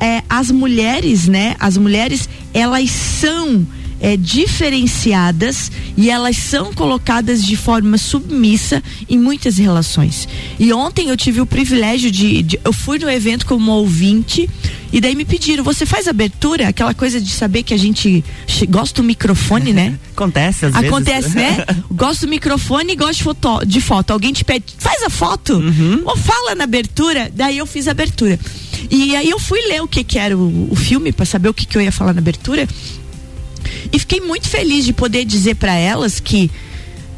é, 0.00 0.24
as 0.28 0.50
mulheres, 0.50 1.28
né? 1.28 1.54
As 1.60 1.76
mulheres, 1.76 2.28
elas 2.52 2.90
são 2.90 3.64
é, 4.00 4.16
diferenciadas 4.16 5.70
e 5.96 6.10
elas 6.10 6.36
são 6.36 6.72
colocadas 6.72 7.44
de 7.44 7.56
forma 7.56 7.98
submissa 7.98 8.82
em 9.08 9.18
muitas 9.18 9.58
relações. 9.58 10.28
E 10.58 10.72
ontem 10.72 11.08
eu 11.08 11.16
tive 11.16 11.40
o 11.40 11.46
privilégio 11.46 12.10
de, 12.10 12.42
de 12.42 12.60
eu 12.64 12.72
fui 12.72 12.98
no 12.98 13.10
evento 13.10 13.46
como 13.46 13.72
ouvinte 13.72 14.48
e 14.92 15.00
daí 15.00 15.14
me 15.14 15.24
pediram, 15.24 15.62
você 15.62 15.84
faz 15.84 16.08
abertura? 16.08 16.68
Aquela 16.68 16.94
coisa 16.94 17.20
de 17.20 17.30
saber 17.30 17.62
que 17.62 17.74
a 17.74 17.76
gente 17.76 18.24
gosta 18.68 19.02
do 19.02 19.06
microfone, 19.06 19.72
né? 19.72 19.98
Acontece 20.16 20.66
às 20.66 20.74
Acontece, 20.74 21.28
vezes. 21.28 21.58
né? 21.58 21.66
gosto 21.90 22.22
do 22.22 22.28
microfone 22.28 22.92
e 22.92 22.96
gosto 22.96 23.18
de 23.18 23.22
foto, 23.24 23.66
de 23.66 23.80
foto. 23.80 24.10
Alguém 24.12 24.32
te 24.32 24.44
pede, 24.44 24.64
faz 24.78 25.02
a 25.02 25.10
foto 25.10 25.54
uhum. 25.54 26.02
ou 26.04 26.16
fala 26.16 26.54
na 26.54 26.64
abertura. 26.64 27.30
Daí 27.34 27.58
eu 27.58 27.66
fiz 27.66 27.86
a 27.86 27.90
abertura. 27.90 28.38
E 28.90 29.14
aí 29.14 29.28
eu 29.28 29.38
fui 29.38 29.60
ler 29.68 29.82
o 29.82 29.88
que 29.88 30.02
que 30.02 30.18
era 30.18 30.36
o, 30.36 30.68
o 30.70 30.76
filme 30.76 31.12
para 31.12 31.26
saber 31.26 31.48
o 31.48 31.54
que 31.54 31.66
que 31.66 31.76
eu 31.76 31.82
ia 31.82 31.92
falar 31.92 32.14
na 32.14 32.20
abertura. 32.20 32.66
E 33.92 33.98
fiquei 33.98 34.20
muito 34.20 34.48
feliz 34.48 34.84
de 34.84 34.92
poder 34.92 35.24
dizer 35.24 35.56
para 35.56 35.74
elas 35.74 36.20
que 36.20 36.50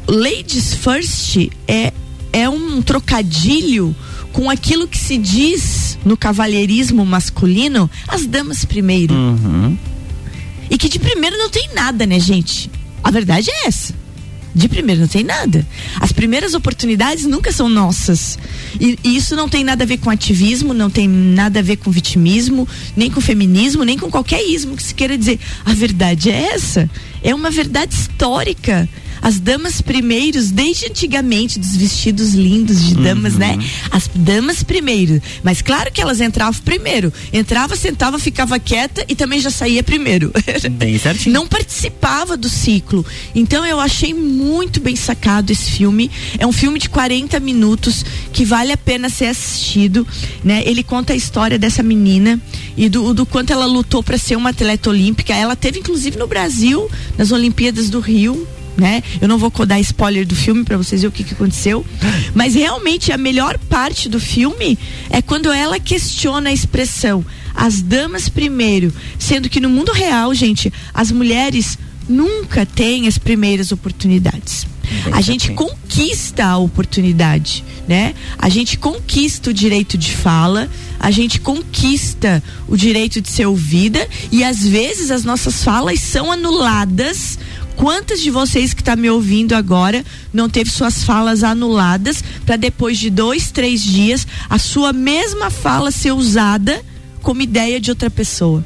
Ladies 0.07 0.73
First 0.73 1.49
é, 1.67 1.93
é 2.33 2.49
um 2.49 2.81
trocadilho 2.81 3.95
com 4.31 4.49
aquilo 4.49 4.87
que 4.87 4.97
se 4.97 5.17
diz 5.17 5.97
no 6.05 6.15
cavalheirismo 6.15 7.05
masculino, 7.05 7.89
as 8.07 8.25
damas 8.25 8.65
primeiro. 8.65 9.13
Uhum. 9.13 9.77
E 10.69 10.77
que 10.77 10.87
de 10.87 10.99
primeiro 10.99 11.37
não 11.37 11.49
tem 11.49 11.69
nada, 11.73 12.05
né, 12.05 12.19
gente? 12.19 12.71
A 13.03 13.11
verdade 13.11 13.49
é 13.51 13.67
essa. 13.67 13.93
De 14.53 14.67
primeiro 14.67 15.01
não 15.01 15.07
tem 15.07 15.23
nada. 15.23 15.65
As 15.99 16.11
primeiras 16.11 16.53
oportunidades 16.53 17.25
nunca 17.25 17.51
são 17.51 17.69
nossas. 17.69 18.37
E, 18.79 18.97
e, 19.03 19.15
isso 19.15 19.35
não 19.35 19.47
tem 19.47 19.63
nada 19.63 19.83
a 19.83 19.87
ver 19.87 19.97
com 19.97 20.09
ativismo, 20.09 20.73
não 20.73 20.89
tem 20.89 21.07
nada 21.07 21.59
a 21.59 21.63
ver 21.63 21.77
com 21.77 21.89
vitimismo, 21.89 22.67
nem 22.95 23.09
com 23.09 23.21
feminismo, 23.21 23.83
nem 23.83 23.97
com 23.97 24.09
qualquer 24.09 24.43
ismo 24.43 24.75
que 24.75 24.83
se 24.83 24.93
queira 24.93 25.17
dizer. 25.17 25.39
A 25.65 25.73
verdade 25.73 26.29
é 26.29 26.53
essa. 26.53 26.89
É 27.23 27.33
uma 27.33 27.49
verdade 27.49 27.93
histórica 27.93 28.89
as 29.21 29.39
damas 29.39 29.81
primeiros, 29.81 30.49
desde 30.49 30.87
antigamente, 30.87 31.59
dos 31.59 31.75
vestidos 31.75 32.33
lindos 32.33 32.83
de 32.83 32.95
damas, 32.95 33.35
né? 33.35 33.51
uhum. 33.51 33.57
né? 33.57 33.69
As 33.91 34.09
damas 34.13 34.63
primeiro. 34.63 35.21
Mas 35.43 35.61
claro 35.61 35.91
que 35.91 36.01
elas 36.01 36.19
entravam 36.19 36.59
primeiro. 36.61 37.13
Entrava, 37.31 37.75
sentava, 37.75 38.17
ficava 38.17 38.59
quieta 38.59 39.05
e 39.07 39.15
também 39.15 39.39
já 39.39 39.51
saía 39.51 39.83
primeiro. 39.83 40.31
Bem 40.71 40.97
certinho. 40.97 41.33
Não 41.33 41.47
participava 41.47 42.35
do 42.35 42.49
ciclo. 42.49 43.05
Então 43.35 43.65
eu 43.65 43.79
achei 43.79 44.13
muito 44.13 44.79
bem 44.79 44.95
sacado 44.95 45.51
esse 45.51 45.71
filme. 45.71 46.09
É 46.37 46.47
um 46.47 46.51
filme 46.51 46.79
de 46.79 46.89
40 46.89 47.39
minutos 47.39 48.05
que 48.33 48.43
vale 48.43 48.71
a 48.71 48.77
pena 48.77 49.09
ser 49.09 49.25
assistido, 49.25 50.07
né? 50.43 50.63
Ele 50.65 50.83
conta 50.83 51.13
a 51.13 51.15
história 51.15 51.59
dessa 51.59 51.83
menina 51.83 52.39
e 52.75 52.89
do, 52.89 53.13
do 53.13 53.25
quanto 53.25 53.53
ela 53.53 53.65
lutou 53.65 54.01
para 54.01 54.17
ser 54.17 54.35
uma 54.35 54.49
atleta 54.49 54.89
olímpica. 54.89 55.33
Ela 55.33 55.55
teve 55.55 55.79
inclusive 55.79 56.17
no 56.17 56.27
Brasil, 56.27 56.89
nas 57.17 57.31
Olimpíadas 57.31 57.89
do 57.89 57.99
Rio, 57.99 58.47
né? 58.81 59.03
Eu 59.21 59.27
não 59.27 59.37
vou 59.37 59.51
dar 59.65 59.79
spoiler 59.79 60.25
do 60.25 60.35
filme 60.35 60.63
para 60.63 60.75
vocês 60.75 61.01
verem 61.01 61.13
o 61.13 61.15
que, 61.15 61.23
que 61.23 61.33
aconteceu, 61.33 61.85
mas 62.33 62.55
realmente 62.55 63.11
a 63.11 63.17
melhor 63.17 63.57
parte 63.69 64.09
do 64.09 64.19
filme 64.19 64.77
é 65.09 65.21
quando 65.21 65.51
ela 65.51 65.79
questiona 65.79 66.49
a 66.49 66.53
expressão 66.53 67.23
as 67.53 67.81
damas 67.81 68.29
primeiro, 68.29 68.93
sendo 69.19 69.49
que 69.49 69.59
no 69.59 69.69
mundo 69.69 69.91
real, 69.91 70.33
gente, 70.33 70.71
as 70.93 71.11
mulheres 71.11 71.77
nunca 72.07 72.65
têm 72.65 73.07
as 73.07 73.17
primeiras 73.17 73.71
oportunidades. 73.71 74.65
A 75.11 75.21
gente 75.21 75.51
conquista 75.51 76.45
a 76.45 76.57
oportunidade, 76.57 77.63
né? 77.87 78.13
A 78.37 78.49
gente 78.49 78.77
conquista 78.77 79.49
o 79.49 79.53
direito 79.53 79.97
de 79.97 80.11
fala, 80.11 80.69
a 80.99 81.11
gente 81.11 81.39
conquista 81.39 82.43
o 82.67 82.75
direito 82.75 83.21
de 83.21 83.29
ser 83.29 83.45
ouvida 83.45 84.07
e 84.31 84.43
às 84.43 84.65
vezes 84.65 85.09
as 85.11 85.23
nossas 85.23 85.63
falas 85.63 85.99
são 85.99 86.31
anuladas 86.31 87.39
Quantas 87.75 88.21
de 88.21 88.29
vocês 88.29 88.73
que 88.73 88.81
está 88.81 88.95
me 88.95 89.09
ouvindo 89.09 89.53
agora 89.53 90.05
não 90.33 90.49
teve 90.49 90.69
suas 90.69 91.03
falas 91.03 91.43
anuladas 91.43 92.23
para 92.45 92.55
depois 92.55 92.97
de 92.97 93.09
dois, 93.09 93.51
três 93.51 93.81
dias 93.81 94.27
a 94.49 94.59
sua 94.59 94.93
mesma 94.93 95.49
fala 95.49 95.91
ser 95.91 96.11
usada 96.11 96.83
como 97.21 97.41
ideia 97.41 97.79
de 97.79 97.89
outra 97.89 98.09
pessoa? 98.09 98.63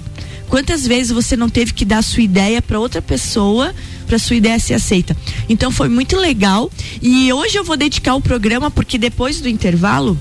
Quantas 0.49 0.85
vezes 0.85 1.11
você 1.11 1.35
não 1.35 1.49
teve 1.49 1.73
que 1.73 1.85
dar 1.85 2.01
sua 2.03 2.23
ideia 2.23 2.61
para 2.61 2.79
outra 2.79 3.01
pessoa 3.01 3.73
para 4.05 4.19
sua 4.19 4.35
ideia 4.35 4.59
ser 4.59 4.75
aceita. 4.75 5.15
Então 5.49 5.71
foi 5.71 5.89
muito 5.89 6.15
legal 6.15 6.71
e 7.01 7.31
hoje 7.33 7.57
eu 7.57 7.63
vou 7.63 7.75
dedicar 7.75 8.15
o 8.15 8.21
programa 8.21 8.71
porque 8.71 8.97
depois 8.97 9.41
do 9.41 9.49
intervalo 9.49 10.17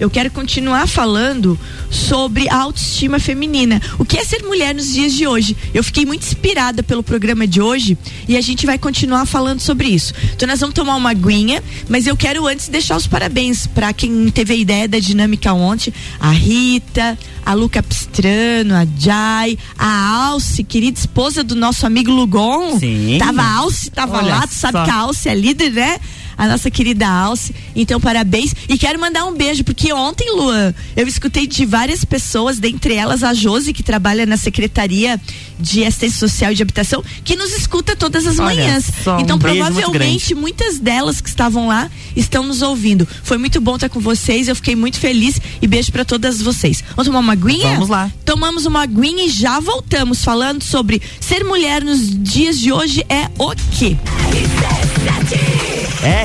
eu 0.00 0.08
quero 0.08 0.30
continuar 0.30 0.86
falando 0.86 1.58
sobre 1.90 2.48
a 2.48 2.56
autoestima 2.56 3.18
feminina. 3.18 3.80
O 3.98 4.04
que 4.04 4.18
é 4.18 4.24
ser 4.24 4.42
mulher 4.42 4.74
nos 4.74 4.92
dias 4.92 5.12
de 5.12 5.26
hoje? 5.26 5.56
Eu 5.74 5.82
fiquei 5.82 6.04
muito 6.06 6.22
inspirada 6.22 6.82
pelo 6.82 7.02
programa 7.02 7.46
de 7.46 7.60
hoje 7.60 7.96
e 8.26 8.36
a 8.36 8.40
gente 8.40 8.66
vai 8.66 8.78
continuar 8.78 9.26
falando 9.26 9.60
sobre 9.60 9.88
isso. 9.88 10.12
Então 10.34 10.48
nós 10.48 10.60
vamos 10.60 10.74
tomar 10.74 10.96
uma 10.96 11.10
aguinha, 11.10 11.62
mas 11.88 12.06
eu 12.06 12.16
quero 12.16 12.46
antes 12.46 12.68
deixar 12.68 12.96
os 12.96 13.06
parabéns 13.06 13.66
para 13.66 13.92
quem 13.92 14.28
teve 14.30 14.54
a 14.54 14.56
ideia 14.56 14.88
da 14.88 14.98
dinâmica 14.98 15.52
ontem, 15.52 15.92
a 16.20 16.30
Rita, 16.30 17.18
a 17.44 17.54
Luca 17.54 17.82
Pistrano, 17.82 18.74
a 18.74 18.86
Jai, 18.98 19.58
a 19.78 20.26
Alce, 20.26 20.62
querida 20.62 20.98
esposa 20.98 21.42
do 21.42 21.54
nosso 21.54 21.86
amigo 21.86 22.10
Lugon. 22.10 22.78
Sim. 22.78 23.16
Tava 23.18 23.42
a 23.42 23.54
Alce, 23.56 23.90
tava 23.90 24.18
Olha 24.18 24.34
lá, 24.34 24.46
tu 24.46 24.54
sabe 24.54 24.78
só. 24.78 24.84
que 24.84 24.90
a 24.90 24.94
Alce 24.96 25.28
é 25.28 25.34
líder, 25.34 25.70
né? 25.70 25.98
A 26.38 26.46
nossa 26.46 26.70
querida 26.70 27.08
Alce. 27.08 27.52
Então, 27.74 28.00
parabéns. 28.00 28.54
E 28.68 28.78
quero 28.78 28.98
mandar 29.00 29.24
um 29.24 29.34
beijo, 29.34 29.64
porque 29.64 29.92
ontem, 29.92 30.30
Luan, 30.30 30.72
eu 30.96 31.06
escutei 31.08 31.46
de 31.46 31.66
várias 31.66 32.04
pessoas, 32.04 32.60
dentre 32.60 32.94
elas 32.94 33.24
a 33.24 33.34
Josi, 33.34 33.72
que 33.72 33.82
trabalha 33.82 34.24
na 34.24 34.36
Secretaria 34.36 35.20
de 35.58 35.84
Assistência 35.84 36.20
Social 36.20 36.52
e 36.52 36.54
de 36.54 36.62
Habitação, 36.62 37.02
que 37.24 37.34
nos 37.34 37.52
escuta 37.56 37.96
todas 37.96 38.24
as 38.26 38.38
Olha, 38.38 38.54
manhãs. 38.54 38.86
Então, 39.20 39.36
um 39.36 39.38
provavelmente, 39.40 40.34
muitas 40.34 40.78
delas 40.78 41.20
que 41.20 41.28
estavam 41.28 41.66
lá 41.66 41.90
estão 42.14 42.44
nos 42.44 42.62
ouvindo. 42.62 43.06
Foi 43.24 43.36
muito 43.36 43.60
bom 43.60 43.74
estar 43.74 43.88
com 43.88 43.98
vocês, 43.98 44.46
eu 44.46 44.54
fiquei 44.54 44.76
muito 44.76 44.98
feliz 44.98 45.40
e 45.60 45.66
beijo 45.66 45.90
para 45.90 46.04
todas 46.04 46.40
vocês. 46.40 46.84
Vamos 46.90 47.06
tomar 47.06 47.18
uma 47.18 47.32
aguinha? 47.32 47.72
Vamos 47.72 47.88
lá. 47.88 48.10
Tomamos 48.24 48.66
uma 48.66 48.82
aguinha 48.82 49.24
e 49.24 49.28
já 49.28 49.58
voltamos 49.58 50.22
falando 50.22 50.62
sobre 50.62 51.02
ser 51.20 51.42
mulher 51.44 51.82
nos 51.82 52.08
dias 52.22 52.58
de 52.58 52.72
hoje 52.72 53.04
é 53.08 53.28
o 53.38 53.52
quê? 53.76 53.96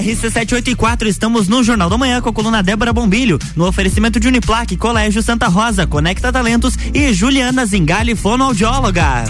RC784, 0.04 1.08
estamos 1.08 1.48
no 1.48 1.64
Jornal 1.64 1.90
da 1.90 1.98
Manhã 1.98 2.20
com 2.20 2.28
a 2.28 2.34
coluna 2.34 2.62
Débora 2.62 2.92
Bombilho, 2.92 3.40
no 3.56 3.66
oferecimento 3.66 4.20
de 4.20 4.28
Uniplaque, 4.28 4.76
Colégio 4.76 5.24
Santa 5.24 5.48
Rosa, 5.48 5.88
Conecta 5.88 6.32
Talentos 6.32 6.78
e 6.94 7.14
Juliana 7.14 7.66
Zingali, 7.66 8.14
fonoaudióloga. 8.14 9.24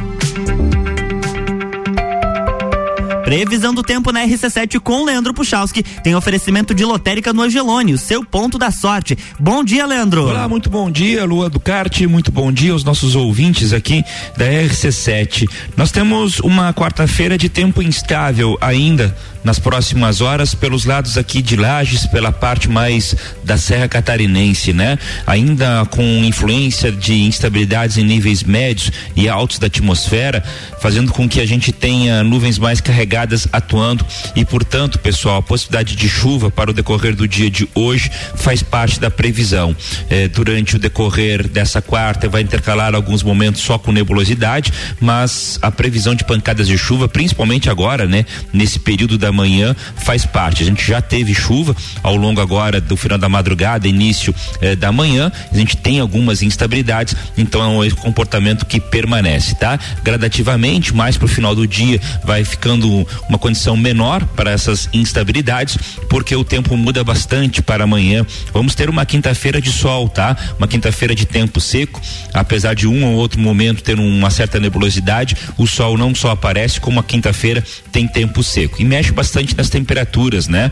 Previsão 3.34 3.74
do 3.74 3.82
tempo 3.82 4.12
na 4.12 4.24
RC7 4.28 4.80
com 4.80 5.04
Leandro 5.04 5.34
Puchalski. 5.34 5.82
Tem 5.82 6.14
oferecimento 6.14 6.72
de 6.72 6.86
lotérica 6.86 7.34
no 7.34 7.42
Angelone, 7.42 7.92
o 7.92 7.98
seu 7.98 8.24
ponto 8.24 8.60
da 8.60 8.70
sorte. 8.70 9.18
Bom 9.40 9.64
dia, 9.64 9.88
Leandro. 9.88 10.28
Olá, 10.28 10.48
muito 10.48 10.70
bom 10.70 10.92
dia, 10.92 11.26
Lua 11.26 11.50
Ducarte. 11.50 12.06
Muito 12.06 12.32
bom 12.32 12.52
dia 12.52 12.74
aos 12.74 12.84
nossos 12.84 13.16
ouvintes 13.16 13.74
aqui 13.74 14.04
da 14.38 14.46
RC7. 14.46 15.50
Nós 15.76 15.92
temos 15.92 16.40
uma 16.42 16.72
quarta-feira 16.76 17.36
de 17.36 17.50
tempo 17.50 17.82
instável 17.82 18.56
ainda 18.62 19.18
nas 19.44 19.60
próximas 19.60 20.22
horas 20.22 20.56
pelos 20.56 20.86
lados 20.86 21.18
aqui 21.18 21.42
de 21.42 21.58
Lages, 21.58 22.06
pela 22.06 22.32
parte 22.32 22.70
mais 22.70 23.14
da 23.44 23.58
Serra 23.58 23.90
Catarinense, 23.90 24.72
né? 24.72 24.98
Ainda 25.28 25.86
com 25.90 26.02
influência 26.24 26.92
de 26.92 27.24
instabilidades 27.24 27.98
em 27.98 28.06
níveis 28.06 28.42
médios 28.42 28.92
e 29.18 29.28
altos 29.28 29.60
da 29.60 29.68
atmosfera, 29.68 30.42
fazendo 30.80 31.12
com 31.12 31.28
que 31.28 31.42
a 31.42 31.46
gente 31.46 31.74
tenha 31.74 32.24
nuvens 32.24 32.58
mais 32.58 32.80
carregadas 32.80 33.23
atuando 33.52 34.06
e, 34.36 34.46
portanto, 34.46 35.00
pessoal, 35.00 35.38
a 35.38 35.42
possibilidade 35.42 35.96
de 35.96 36.10
chuva 36.10 36.50
para 36.50 36.72
o 36.72 36.74
decorrer 36.74 37.16
do 37.16 37.28
dia 37.28 37.50
de 37.50 37.68
hoje 37.74 38.12
faz 38.36 38.64
parte 38.64 39.00
da 39.00 39.10
previsão. 39.10 39.76
Eh, 40.10 40.28
durante 40.28 40.76
o 40.76 40.80
decorrer 40.80 41.48
dessa 41.48 41.82
quarta 41.82 42.30
vai 42.30 42.42
intercalar 42.42 42.96
alguns 42.96 43.24
momentos 43.24 43.62
só 43.62 43.78
com 43.78 43.92
nebulosidade, 43.92 44.74
mas 45.00 45.60
a 45.62 45.72
previsão 45.72 46.16
de 46.16 46.24
pancadas 46.24 46.68
de 46.68 46.78
chuva, 46.78 47.08
principalmente 47.08 47.70
agora, 47.70 48.06
né? 48.06 48.26
Nesse 48.52 48.80
período 48.80 49.18
da 49.18 49.32
manhã 49.32 49.76
faz 49.96 50.26
parte. 50.26 50.64
A 50.64 50.66
gente 50.66 50.86
já 50.86 51.02
teve 51.02 51.34
chuva 51.34 51.76
ao 52.02 52.16
longo 52.16 52.42
agora 52.42 52.80
do 52.80 52.96
final 52.96 53.18
da 53.18 53.30
madrugada, 53.30 53.88
início 53.88 54.34
eh, 54.62 54.76
da 54.76 54.92
manhã. 54.92 55.32
A 55.52 55.58
gente 55.58 55.78
tem 55.78 56.00
algumas 56.00 56.42
instabilidades, 56.42 57.16
então 57.38 57.84
é 57.84 57.88
um 57.88 57.90
comportamento 57.92 58.66
que 58.66 58.80
permanece, 58.80 59.56
tá? 59.56 59.80
Gradativamente, 60.04 60.94
mais 60.94 61.18
pro 61.18 61.28
final 61.28 61.56
do 61.56 61.68
dia, 61.68 62.00
vai 62.24 62.44
ficando 62.44 63.03
uma 63.30 63.38
condição 63.38 63.76
menor 63.76 64.26
para 64.26 64.52
essas 64.52 64.90
instabilidades, 64.94 65.78
porque 66.10 66.36
o 66.36 66.44
tempo 66.44 66.76
muda 66.78 67.04
bastante 67.04 67.62
para 67.62 67.84
amanhã. 67.84 68.26
Vamos 68.54 68.76
ter 68.76 68.90
uma 68.90 69.06
quinta-feira 69.06 69.62
de 69.62 69.72
sol, 69.72 70.10
tá? 70.10 70.36
Uma 70.58 70.68
quinta-feira 70.68 71.16
de 71.16 71.26
tempo 71.26 71.60
seco, 71.60 72.02
apesar 72.34 72.74
de 72.74 72.88
um 72.88 73.06
ou 73.06 73.14
outro 73.14 73.40
momento 73.40 73.84
ter 73.84 74.00
uma 74.00 74.30
certa 74.30 74.60
nebulosidade, 74.60 75.36
o 75.58 75.68
sol 75.68 75.98
não 75.98 76.14
só 76.14 76.32
aparece, 76.32 76.80
como 76.80 77.00
a 77.00 77.04
quinta-feira 77.04 77.64
tem 77.92 78.08
tempo 78.08 78.44
seco. 78.44 78.82
E 78.82 78.86
mexe 78.86 79.12
bastante 79.12 79.56
nas 79.56 79.70
temperaturas, 79.70 80.48
né? 80.48 80.72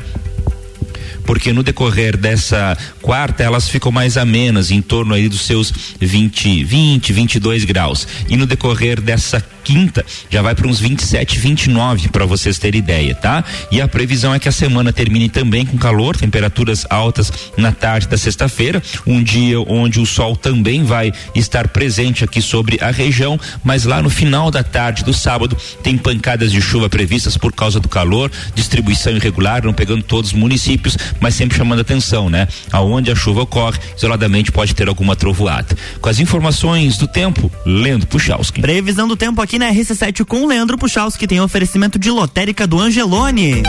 porque 1.26 1.54
no 1.54 1.64
decorrer 1.64 2.18
dessa 2.18 2.78
quarta 3.02 3.44
elas 3.44 3.70
ficam 3.70 3.92
mais 3.92 4.18
amenas, 4.18 4.72
em 4.72 4.82
torno 4.82 5.14
aí 5.14 5.30
dos 5.30 5.42
seus 5.42 5.72
20, 6.00 6.64
20, 6.64 7.14
22 7.14 7.64
graus. 7.64 8.08
E 8.28 8.36
no 8.36 8.46
decorrer 8.46 9.00
dessa 9.00 9.40
quinta 9.64 10.06
já 10.30 10.42
vai 10.42 10.56
para 10.56 10.68
uns 10.68 10.80
27, 10.80 11.40
29 11.40 12.10
para 12.10 12.26
vocês 12.26 12.58
terem 12.58 12.80
ideia, 12.80 13.16
tá? 13.16 13.44
E 13.72 13.82
a 13.82 13.88
previsão 13.88 14.34
é 14.34 14.40
que 14.40 14.50
a 14.50 14.52
semana 14.52 14.92
termine 14.92 15.30
também 15.30 15.66
com 15.66 15.78
calor, 15.78 16.16
temperaturas 16.16 16.86
altas 16.90 17.32
na 17.58 17.72
tarde 17.72 18.08
da 18.08 18.18
sexta-feira, 18.18 18.82
um 19.06 19.22
dia 19.22 19.60
onde 19.62 20.00
o 20.00 20.06
sol 20.06 20.36
também 20.36 20.84
vai 20.84 21.12
estar 21.36 21.68
presente 21.68 22.24
aqui 22.24 22.42
sobre 22.42 22.78
a 22.82 22.92
região, 22.92 23.40
mas 23.64 23.86
lá 23.86 24.02
no 24.02 24.10
final 24.10 24.52
da 24.52 24.64
tarde 24.64 25.04
do 25.04 25.14
sábado 25.14 25.58
tem 25.84 25.98
pancadas 25.98 26.52
de 26.52 26.62
chuva 26.62 26.90
previstas 26.90 27.38
por 27.38 27.54
causa 27.54 27.80
do 27.80 27.90
calor, 27.90 28.32
distribuição 28.56 29.14
irregular, 29.14 29.64
não 29.64 29.74
pegando 29.74 30.04
todos 30.04 30.32
os 30.32 30.38
municípios, 30.38 30.98
mas 31.20 31.36
sempre 31.36 31.58
chamando 31.58 31.82
atenção, 31.82 32.30
né? 32.30 32.48
Aonde 32.72 33.12
a 33.12 33.16
chuva 33.16 33.42
ocorre, 33.42 33.80
isoladamente 33.96 34.52
pode 34.52 34.74
ter 34.74 34.88
alguma 34.88 35.16
trovoada. 35.16 35.76
Com 36.00 36.10
as 36.10 36.20
informações 36.20 36.98
do 36.98 37.08
tempo, 37.08 37.52
Leandro 37.66 38.08
Puchalski. 38.08 38.62
Previsão 38.62 39.08
do 39.08 39.16
tempo 39.16 39.42
aqui 39.42 39.51
na 39.60 39.72
RC7 39.72 40.26
com 40.26 40.46
Leandro 40.46 40.78
Puchalski, 40.78 41.28
tem 41.28 41.42
oferecimento 41.42 41.98
de 41.98 42.10
lotérica 42.10 42.66
do 42.66 42.80
Angelone. 42.80 43.64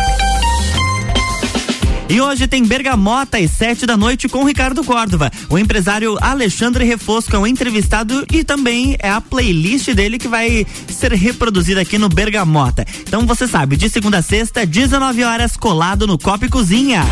E 2.13 2.21
hoje 2.21 2.47
tem 2.47 2.63
Bergamota 2.63 3.39
às 3.39 3.51
sete 3.51 3.87
da 3.87 3.97
noite 3.97 4.29
com 4.29 4.45
Ricardo 4.45 4.85
Córdova. 4.85 5.31
O 5.49 5.59
empresário 5.59 6.19
Alexandre 6.21 6.85
Refosco 6.85 7.35
é 7.35 7.39
um 7.39 7.47
entrevistado 7.47 8.27
e 8.31 8.45
também 8.45 8.97
é 8.99 9.09
a 9.09 9.19
playlist 9.19 9.89
dele 9.95 10.19
que 10.19 10.29
vai 10.29 10.67
ser 10.89 11.11
reproduzida 11.15 11.81
aqui 11.81 11.97
no 11.97 12.11
Bergamota. 12.11 12.85
Então 13.01 13.27
você 13.27 13.49
sabe, 13.49 13.79
de 13.79 13.89
segunda 13.89 14.19
a 14.19 14.23
sexta, 14.23 14.67
19 14.67 15.25
horas, 15.25 15.57
colado 15.57 16.07
no 16.07 16.19
Copa 16.19 16.45
e 16.45 16.51
Cozinha. 16.51 17.03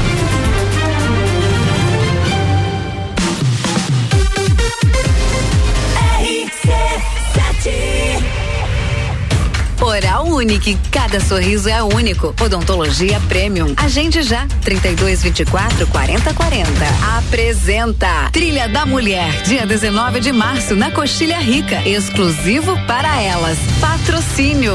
Unique. 10.40 10.78
Cada 10.90 11.20
sorriso 11.20 11.68
é 11.68 11.82
único. 11.82 12.35
Odontologia 12.40 13.20
Premium. 13.28 13.75
Agende 13.76 14.23
já. 14.23 14.47
32 14.62 15.23
24 15.23 15.87
40 15.87 16.32
40. 16.32 16.70
Apresenta 17.18 18.30
Trilha 18.32 18.66
da 18.66 18.87
Mulher. 18.87 19.42
Dia 19.42 19.66
19 19.66 20.20
de 20.20 20.32
março 20.32 20.75
na 20.75 20.90
Coxilha 20.90 21.38
Rica. 21.38 21.87
Exclusivo 21.87 22.75
para 22.87 23.20
elas. 23.20 23.59
Patrocínio. 23.80 24.75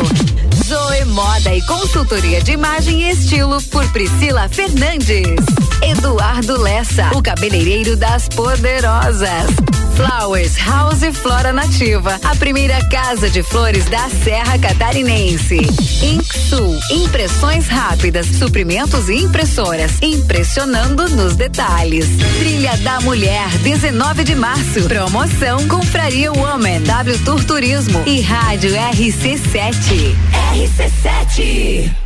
Zoe 0.63 1.05
Moda 1.05 1.53
e 1.53 1.61
consultoria 1.65 2.41
de 2.41 2.51
imagem 2.51 3.01
e 3.01 3.09
estilo 3.09 3.61
por 3.63 3.87
Priscila 3.91 4.47
Fernandes. 4.47 5.25
Eduardo 5.81 6.61
Lessa, 6.61 7.09
o 7.15 7.23
cabeleireiro 7.23 7.95
das 7.97 8.29
poderosas. 8.29 9.74
Flowers 9.95 10.57
House 10.57 11.03
Flora 11.13 11.53
Nativa, 11.53 12.19
a 12.23 12.35
primeira 12.35 12.83
casa 12.89 13.29
de 13.29 13.41
flores 13.41 13.85
da 13.85 14.09
Serra 14.09 14.59
Catarinense. 14.59 15.57
Inksul, 16.03 16.77
impressões 16.91 17.67
rápidas, 17.67 18.27
suprimentos 18.27 19.07
e 19.07 19.23
impressoras, 19.23 19.93
impressionando 20.01 21.07
nos 21.09 21.35
detalhes. 21.35 22.07
Trilha 22.39 22.75
da 22.77 22.99
Mulher, 23.01 23.47
19 23.59 24.23
de 24.25 24.35
março. 24.35 24.83
Promoção 24.87 25.65
Compraria 25.67 26.31
Woman, 26.31 26.81
W 26.81 27.19
Tour 27.19 27.43
Turismo 27.45 28.03
e 28.05 28.19
Rádio 28.19 28.71
RC7. 28.71 30.15
RC7. 30.53 32.05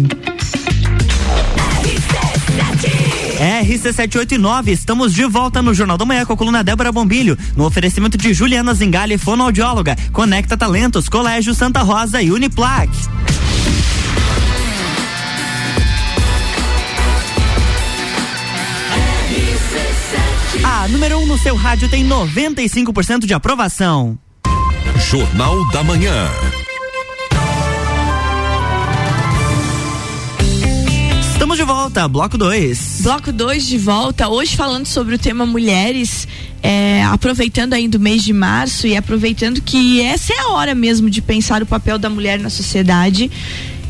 RC789, 3.41 4.67
estamos 4.67 5.15
de 5.15 5.25
volta 5.25 5.63
no 5.63 5.73
Jornal 5.73 5.97
da 5.97 6.05
Manhã 6.05 6.23
com 6.23 6.33
a 6.33 6.37
coluna 6.37 6.63
Débora 6.63 6.91
Bombilho, 6.91 7.35
no 7.57 7.65
oferecimento 7.65 8.15
de 8.15 8.35
Juliana 8.35 8.71
Zingale, 8.75 9.17
fonoaudióloga, 9.17 9.95
Conecta 10.13 10.55
Talentos, 10.55 11.09
Colégio 11.09 11.55
Santa 11.55 11.81
Rosa 11.81 12.21
e 12.21 12.31
Uniplac. 12.31 12.91
A 20.63 20.87
número 20.89 21.17
1 21.17 21.23
um 21.23 21.25
no 21.25 21.37
seu 21.39 21.55
rádio 21.55 21.89
tem 21.89 22.07
95% 22.07 23.25
de 23.25 23.33
aprovação. 23.33 24.19
Jornal 25.09 25.67
da 25.71 25.83
Manhã. 25.83 26.29
Volta, 31.91 32.07
bloco 32.07 32.37
2. 32.37 33.01
Bloco 33.01 33.33
2 33.33 33.67
de 33.67 33.77
volta, 33.77 34.29
hoje 34.29 34.55
falando 34.55 34.85
sobre 34.85 35.15
o 35.15 35.17
tema 35.17 35.45
mulheres, 35.45 36.25
é, 36.63 37.03
aproveitando 37.03 37.73
ainda 37.73 37.97
o 37.97 38.01
mês 38.01 38.23
de 38.23 38.31
março 38.31 38.87
e 38.87 38.95
aproveitando 38.95 39.61
que 39.61 40.01
essa 40.01 40.31
é 40.31 40.39
a 40.39 40.49
hora 40.51 40.73
mesmo 40.73 41.09
de 41.09 41.21
pensar 41.21 41.61
o 41.61 41.65
papel 41.65 41.99
da 41.99 42.09
mulher 42.09 42.39
na 42.39 42.49
sociedade. 42.49 43.29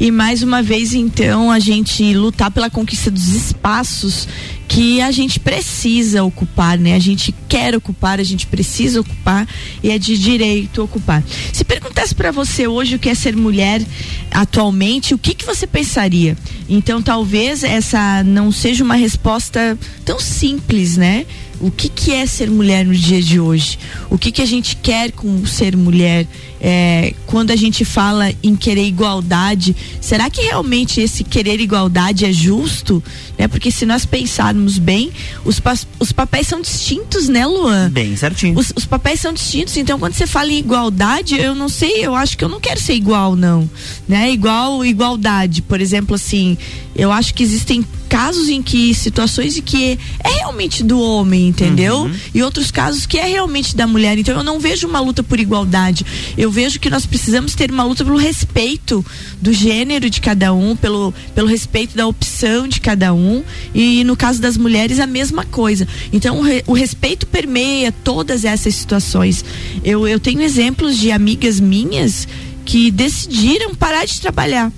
E 0.01 0.09
mais 0.09 0.41
uma 0.41 0.63
vez, 0.63 0.95
então, 0.95 1.51
a 1.51 1.59
gente 1.59 2.11
lutar 2.15 2.49
pela 2.49 2.71
conquista 2.71 3.11
dos 3.11 3.35
espaços 3.35 4.27
que 4.67 4.99
a 4.99 5.11
gente 5.11 5.39
precisa 5.39 6.23
ocupar, 6.23 6.75
né? 6.79 6.95
A 6.95 6.99
gente 6.99 7.31
quer 7.47 7.75
ocupar, 7.75 8.19
a 8.19 8.23
gente 8.23 8.47
precisa 8.47 8.99
ocupar 8.99 9.47
e 9.83 9.91
é 9.91 9.99
de 9.99 10.17
direito 10.17 10.83
ocupar. 10.83 11.23
Se 11.53 11.63
perguntasse 11.63 12.15
para 12.15 12.31
você 12.31 12.65
hoje 12.65 12.95
o 12.95 12.99
que 12.99 13.09
é 13.09 13.13
ser 13.13 13.35
mulher 13.35 13.85
atualmente, 14.31 15.13
o 15.13 15.19
que 15.19 15.35
que 15.35 15.45
você 15.45 15.67
pensaria? 15.67 16.35
Então, 16.67 16.99
talvez 16.99 17.63
essa 17.63 18.23
não 18.23 18.51
seja 18.51 18.83
uma 18.83 18.95
resposta 18.95 19.77
tão 20.03 20.19
simples, 20.19 20.97
né? 20.97 21.27
O 21.59 21.69
que 21.69 21.87
que 21.87 22.11
é 22.11 22.25
ser 22.25 22.49
mulher 22.49 22.83
no 22.83 22.95
dia 22.95 23.21
de 23.21 23.39
hoje? 23.39 23.77
O 24.09 24.17
que 24.17 24.31
que 24.31 24.41
a 24.41 24.47
gente 24.47 24.75
quer 24.77 25.11
com 25.11 25.45
ser 25.45 25.77
mulher? 25.77 26.25
É, 26.63 27.15
quando 27.25 27.49
a 27.49 27.55
gente 27.55 27.83
fala 27.83 28.31
em 28.43 28.55
querer 28.55 28.85
igualdade, 28.85 29.75
será 29.99 30.29
que 30.29 30.41
realmente 30.41 31.01
esse 31.01 31.23
querer 31.23 31.59
igualdade 31.59 32.23
é 32.23 32.31
justo? 32.31 33.03
Né? 33.35 33.47
Porque 33.47 33.71
se 33.71 33.83
nós 33.83 34.05
pensarmos 34.05 34.77
bem, 34.77 35.11
os, 35.43 35.59
pa 35.59 35.73
os 35.99 36.11
papéis 36.11 36.47
são 36.47 36.61
distintos, 36.61 37.27
né, 37.27 37.47
Luan? 37.47 37.89
Bem 37.89 38.15
certinho. 38.15 38.59
Os, 38.59 38.71
os, 38.75 38.85
papéis 38.85 39.19
são 39.19 39.33
distintos, 39.33 39.75
então 39.75 39.97
quando 39.97 40.13
você 40.13 40.27
fala 40.27 40.51
em 40.51 40.59
igualdade, 40.59 41.35
eu 41.35 41.55
não 41.55 41.67
sei, 41.67 42.05
eu 42.05 42.13
acho 42.13 42.37
que 42.37 42.43
eu 42.43 42.49
não 42.49 42.59
quero 42.59 42.79
ser 42.79 42.93
igual, 42.93 43.35
não. 43.35 43.67
Né? 44.07 44.31
Igual, 44.31 44.85
igualdade, 44.85 45.63
por 45.63 45.81
exemplo, 45.81 46.13
assim, 46.13 46.55
eu 46.95 47.11
acho 47.11 47.33
que 47.33 47.41
existem 47.41 47.83
casos 48.11 48.49
em 48.49 48.61
que 48.61 48.93
situações 48.93 49.57
em 49.57 49.61
que 49.61 49.97
é 50.21 50.29
realmente 50.39 50.83
do 50.83 50.99
homem, 50.99 51.47
entendeu? 51.47 52.01
Uhum. 52.01 52.15
E 52.33 52.43
outros 52.43 52.69
casos 52.69 53.05
que 53.05 53.17
é 53.17 53.25
realmente 53.25 53.73
da 53.73 53.87
mulher. 53.87 54.17
Então 54.17 54.37
eu 54.37 54.43
não 54.43 54.59
vejo 54.59 54.85
uma 54.85 54.99
luta 54.99 55.23
por 55.23 55.39
igualdade. 55.39 56.05
Eu 56.37 56.50
vejo 56.51 56.79
que 56.79 56.89
nós 56.89 57.05
precisamos 57.05 57.55
ter 57.55 57.71
uma 57.71 57.83
luta 57.83 58.03
pelo 58.03 58.17
respeito 58.17 59.03
do 59.41 59.53
gênero 59.53 60.09
de 60.09 60.21
cada 60.21 60.53
um, 60.53 60.75
pelo, 60.75 61.13
pelo 61.33 61.47
respeito 61.47 61.95
da 61.95 62.05
opção 62.05 62.67
de 62.67 62.79
cada 62.79 63.13
um. 63.13 63.43
E 63.73 64.03
no 64.03 64.15
caso 64.15 64.41
das 64.41 64.57
mulheres, 64.57 64.99
a 64.99 65.07
mesma 65.07 65.45
coisa. 65.45 65.87
Então 66.11 66.39
o, 66.39 66.41
re, 66.41 66.63
o 66.67 66.73
respeito 66.73 67.25
permeia 67.25 67.91
todas 67.91 68.45
essas 68.45 68.75
situações. 68.75 69.43
Eu, 69.83 70.07
eu 70.07 70.19
tenho 70.19 70.41
exemplos 70.41 70.97
de 70.97 71.11
amigas 71.11 71.59
minhas 71.59 72.27
que 72.65 72.91
decidiram 72.91 73.73
parar 73.73 74.05
de 74.05 74.19
trabalhar 74.21 74.71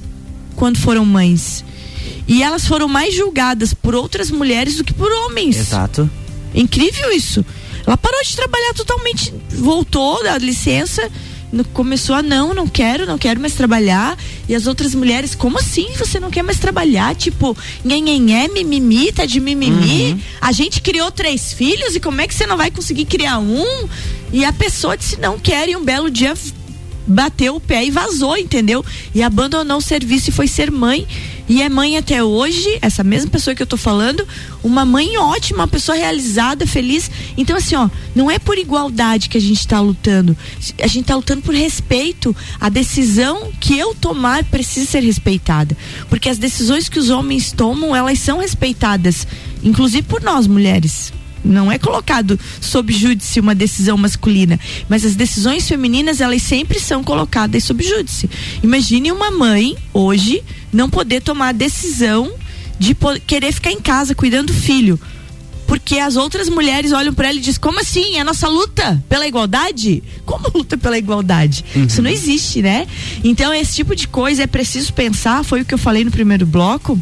quando 0.56 0.78
foram 0.78 1.06
mães. 1.06 1.64
E 2.28 2.42
elas 2.42 2.66
foram 2.66 2.88
mais 2.88 3.14
julgadas 3.14 3.74
por 3.74 3.96
outras 3.96 4.32
mulheres 4.32 4.78
do 4.78 4.84
que 4.84 4.94
por 4.94 5.12
homens. 5.12 5.58
Exato. 5.58 6.10
Incrível 6.54 7.12
isso. 7.12 7.44
Ela 7.86 7.98
parou 7.98 8.22
de 8.24 8.36
trabalhar 8.36 8.74
totalmente, 8.74 9.34
voltou 9.50 10.24
da 10.24 10.38
licença, 10.38 11.10
começou 11.74 12.16
a 12.16 12.24
não, 12.24 12.54
não 12.54 12.68
quero, 12.68 13.06
não 13.06 13.18
quero 13.18 13.40
mais 13.40 13.54
trabalhar. 13.54 14.18
E 14.48 14.56
as 14.56 14.66
outras 14.66 14.96
mulheres, 14.96 15.36
como 15.36 15.60
assim 15.60 15.90
você 15.98 16.20
não 16.20 16.32
quer 16.32 16.42
mais 16.42 16.58
trabalhar? 16.58 17.16
Tipo, 17.16 17.56
nhenhenhé, 17.84 18.48
mimimi, 18.48 19.12
tá 19.12 19.26
de 19.26 19.40
mimimi. 19.40 20.14
Uhum. 20.14 20.20
A 20.42 20.52
gente 20.52 20.82
criou 20.82 21.12
três 21.12 21.54
filhos 21.54 21.96
e 21.96 22.00
como 22.00 22.22
é 22.22 22.28
que 22.28 22.34
você 22.34 22.48
não 22.48 22.58
vai 22.58 22.72
conseguir 22.72 23.06
criar 23.06 23.40
um? 23.40 23.88
E 24.32 24.44
a 24.44 24.52
pessoa 24.52 24.98
disse 24.98 25.20
não 25.20 25.38
quer 25.38 25.70
e 25.70 25.76
um 25.76 25.84
belo 25.84 26.10
dia 26.10 26.34
bateu 27.06 27.56
o 27.56 27.60
pé 27.60 27.86
e 27.86 27.92
vazou, 27.92 28.38
entendeu? 28.38 28.84
E 29.14 29.22
abandonou 29.22 29.78
o 29.78 29.82
serviço 29.82 30.30
e 30.30 30.34
foi 30.34 30.48
ser 30.48 30.72
mãe. 30.72 31.08
E 31.48 31.62
é 31.62 31.68
mãe 31.68 31.98
até 31.98 32.24
hoje, 32.24 32.78
essa 32.82 33.04
mesma 33.04 33.30
pessoa 33.30 33.54
que 33.54 33.62
eu 33.62 33.68
tô 33.68 33.76
falando, 33.76 34.26
uma 34.64 34.86
mãe 34.86 35.18
ótima, 35.18 35.60
uma 35.60 35.68
pessoa 35.68 35.98
realizada, 35.98 36.66
feliz. 36.66 37.12
Então, 37.36 37.58
assim, 37.58 37.76
ó, 37.76 37.90
não 38.16 38.32
é 38.32 38.40
por 38.40 38.58
igualdade 38.58 39.28
que 39.28 39.38
a 39.38 39.42
gente 39.42 39.68
tá 39.68 39.82
lutando. 39.82 40.38
A 40.82 40.88
gente 40.88 41.06
tá 41.06 41.16
lutando 41.16 41.42
por 41.42 41.54
respeito. 41.54 42.34
A 42.62 42.70
decisão 42.70 43.52
que 43.60 43.78
eu 43.78 43.94
tomar 43.94 44.46
precisa 44.46 44.90
ser 44.90 45.04
respeitada. 45.04 45.76
Porque 46.10 46.30
as 46.30 46.38
decisões 46.38 46.88
que 46.88 47.00
os 47.00 47.10
homens 47.10 47.52
tomam, 47.52 47.94
elas 47.94 48.20
são 48.20 48.40
respeitadas. 48.40 49.28
Inclusive 49.62 50.04
por 50.04 50.22
nós, 50.22 50.48
mulheres 50.48 51.12
não 51.44 51.72
é 51.72 51.78
colocado 51.78 52.40
sob 52.62 52.94
júdice 52.94 53.40
uma 53.40 53.56
decisão 53.56 53.98
masculina, 53.98 54.60
mas 54.88 55.06
as 55.06 55.16
decisões 55.16 55.68
femininas 55.68 56.22
elas 56.22 56.42
sempre 56.42 56.80
são 56.80 57.04
colocadas 57.04 57.64
sob 57.64 57.84
júdice. 57.84 58.30
Imagine 58.62 59.12
uma 59.12 59.32
mãe 59.32 59.76
hoje 59.94 60.44
não 60.72 60.90
poder 60.90 61.22
tomar 61.22 61.50
a 61.50 61.54
decisão 61.54 62.32
de 62.80 62.96
querer 63.28 63.52
ficar 63.52 63.72
em 63.72 63.80
casa 63.80 64.16
cuidando 64.16 64.48
do 64.48 64.54
filho 64.54 65.00
porque 65.74 65.98
as 65.98 66.16
outras 66.16 66.50
mulheres 66.50 66.92
olham 66.92 67.14
para 67.14 67.30
ela 67.30 67.38
e 67.38 67.42
dizem: 67.42 67.60
como 67.60 67.80
assim? 67.80 68.18
É 68.18 68.20
a 68.20 68.24
nossa 68.24 68.48
luta 68.48 69.04
pela 69.10 69.28
igualdade? 69.28 70.04
Como 70.26 70.52
luta 70.54 70.78
pela 70.78 70.98
igualdade? 70.98 71.66
Uhum. 71.76 71.86
Isso 71.86 72.02
não 72.02 72.12
existe, 72.12 72.62
né? 72.62 72.86
Então, 73.24 73.52
esse 73.52 73.74
tipo 73.74 73.96
de 73.96 74.08
coisa 74.08 74.44
é 74.44 74.48
preciso 74.48 74.94
pensar. 74.94 75.44
Foi 75.44 75.62
o 75.62 75.66
que 75.66 75.74
eu 75.74 75.78
falei 75.78 76.04
no 76.04 76.12
primeiro 76.12 76.46
bloco. 76.46 77.00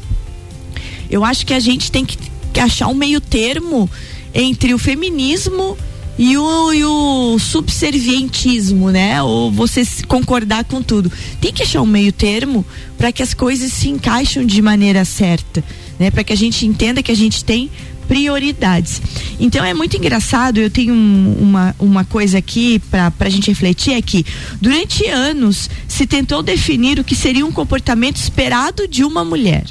Eu 1.09 1.25
acho 1.25 1.45
que 1.45 1.53
a 1.53 1.59
gente 1.59 1.91
tem 1.91 2.05
que 2.05 2.17
achar 2.59 2.87
um 2.87 2.93
meio 2.93 3.19
termo 3.19 3.89
entre 4.33 4.73
o 4.73 4.79
feminismo 4.79 5.77
e 6.17 6.37
o, 6.37 6.73
e 6.73 6.85
o 6.85 7.39
subservientismo, 7.39 8.91
né? 8.91 9.21
Ou 9.23 9.51
você 9.51 9.83
concordar 10.07 10.65
com 10.65 10.81
tudo. 10.81 11.11
Tem 11.39 11.51
que 11.51 11.63
achar 11.63 11.81
um 11.81 11.87
meio 11.87 12.11
termo 12.11 12.65
para 12.97 13.11
que 13.11 13.23
as 13.23 13.33
coisas 13.33 13.71
se 13.71 13.89
encaixem 13.89 14.45
de 14.45 14.61
maneira 14.61 15.03
certa, 15.05 15.63
né? 15.99 16.11
Para 16.11 16.23
que 16.23 16.33
a 16.33 16.37
gente 16.37 16.65
entenda 16.65 17.01
que 17.01 17.11
a 17.11 17.15
gente 17.15 17.43
tem 17.43 17.71
prioridades. 18.07 19.01
Então 19.39 19.63
é 19.63 19.73
muito 19.73 19.95
engraçado, 19.95 20.57
eu 20.59 20.69
tenho 20.69 20.93
um, 20.93 21.37
uma, 21.39 21.75
uma 21.79 22.03
coisa 22.03 22.39
aqui 22.39 22.77
para 22.91 23.11
a 23.19 23.29
gente 23.29 23.47
refletir 23.47 23.93
é 23.93 24.01
que 24.01 24.25
durante 24.59 25.07
anos 25.07 25.69
se 25.87 26.05
tentou 26.05 26.43
definir 26.43 26.99
o 26.99 27.03
que 27.03 27.15
seria 27.15 27.45
um 27.45 27.51
comportamento 27.51 28.17
esperado 28.17 28.87
de 28.87 29.03
uma 29.03 29.23
mulher. 29.23 29.63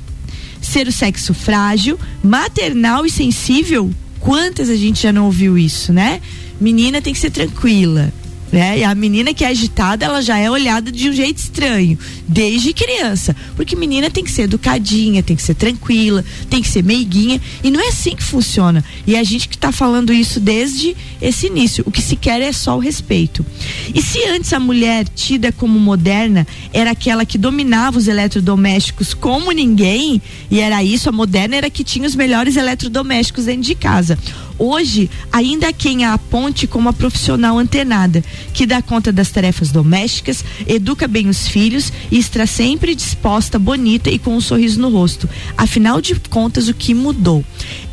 Ser 0.60 0.88
o 0.88 0.92
sexo 0.92 1.34
frágil, 1.34 1.98
maternal 2.22 3.04
e 3.04 3.10
sensível 3.10 3.90
Quantas 4.20 4.68
a 4.68 4.76
gente 4.76 5.02
já 5.02 5.12
não 5.12 5.26
ouviu 5.26 5.58
isso, 5.58 5.92
né? 5.92 6.20
Menina 6.60 7.00
tem 7.00 7.12
que 7.12 7.18
ser 7.18 7.30
tranquila. 7.30 8.12
Né? 8.52 8.80
E 8.80 8.84
a 8.84 8.94
menina 8.94 9.32
que 9.32 9.44
é 9.44 9.48
agitada, 9.48 10.04
ela 10.04 10.20
já 10.20 10.36
é 10.36 10.50
olhada 10.50 10.90
de 10.90 11.08
um 11.08 11.12
jeito 11.12 11.38
estranho, 11.38 11.96
desde 12.26 12.72
criança. 12.72 13.34
Porque 13.54 13.76
menina 13.76 14.10
tem 14.10 14.24
que 14.24 14.30
ser 14.30 14.42
educadinha, 14.42 15.22
tem 15.22 15.36
que 15.36 15.42
ser 15.42 15.54
tranquila, 15.54 16.24
tem 16.48 16.60
que 16.60 16.68
ser 16.68 16.82
meiguinha. 16.82 17.40
E 17.62 17.70
não 17.70 17.80
é 17.80 17.88
assim 17.88 18.16
que 18.16 18.22
funciona. 18.22 18.84
E 19.06 19.16
a 19.16 19.22
gente 19.22 19.48
que 19.48 19.54
está 19.54 19.70
falando 19.70 20.12
isso 20.12 20.40
desde 20.40 20.96
esse 21.22 21.46
início. 21.46 21.84
O 21.86 21.92
que 21.92 22.02
se 22.02 22.16
quer 22.16 22.40
é 22.40 22.52
só 22.52 22.76
o 22.76 22.80
respeito. 22.80 23.46
E 23.94 24.02
se 24.02 24.24
antes 24.24 24.52
a 24.52 24.58
mulher, 24.58 25.06
tida 25.08 25.52
como 25.52 25.78
moderna, 25.78 26.46
era 26.72 26.90
aquela 26.90 27.24
que 27.24 27.38
dominava 27.38 27.98
os 27.98 28.08
eletrodomésticos 28.08 29.14
como 29.14 29.52
ninguém, 29.52 30.20
e 30.50 30.60
era 30.60 30.82
isso, 30.82 31.08
a 31.08 31.12
moderna 31.12 31.56
era 31.56 31.70
que 31.70 31.84
tinha 31.84 32.06
os 32.06 32.16
melhores 32.16 32.56
eletrodomésticos 32.56 33.44
dentro 33.44 33.62
de 33.62 33.74
casa. 33.74 34.18
Hoje, 34.62 35.08
ainda 35.32 35.72
quem 35.72 36.04
a 36.04 36.12
aponte 36.12 36.66
como 36.66 36.90
a 36.90 36.92
profissional 36.92 37.58
antenada, 37.58 38.22
que 38.52 38.66
dá 38.66 38.82
conta 38.82 39.10
das 39.10 39.30
tarefas 39.30 39.72
domésticas, 39.72 40.44
educa 40.66 41.08
bem 41.08 41.30
os 41.30 41.48
filhos 41.48 41.90
e 42.10 42.18
está 42.18 42.46
sempre 42.46 42.94
disposta, 42.94 43.58
bonita 43.58 44.10
e 44.10 44.18
com 44.18 44.36
um 44.36 44.40
sorriso 44.40 44.78
no 44.78 44.90
rosto. 44.90 45.26
Afinal 45.56 45.98
de 46.02 46.14
contas, 46.28 46.68
o 46.68 46.74
que 46.74 46.92
mudou? 46.92 47.42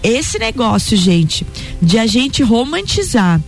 Esse 0.03 0.37
negócio, 0.37 0.97
gente, 0.97 1.47
de 1.81 1.97
a 1.97 2.05
gente 2.05 2.43
romantizar 2.43 3.41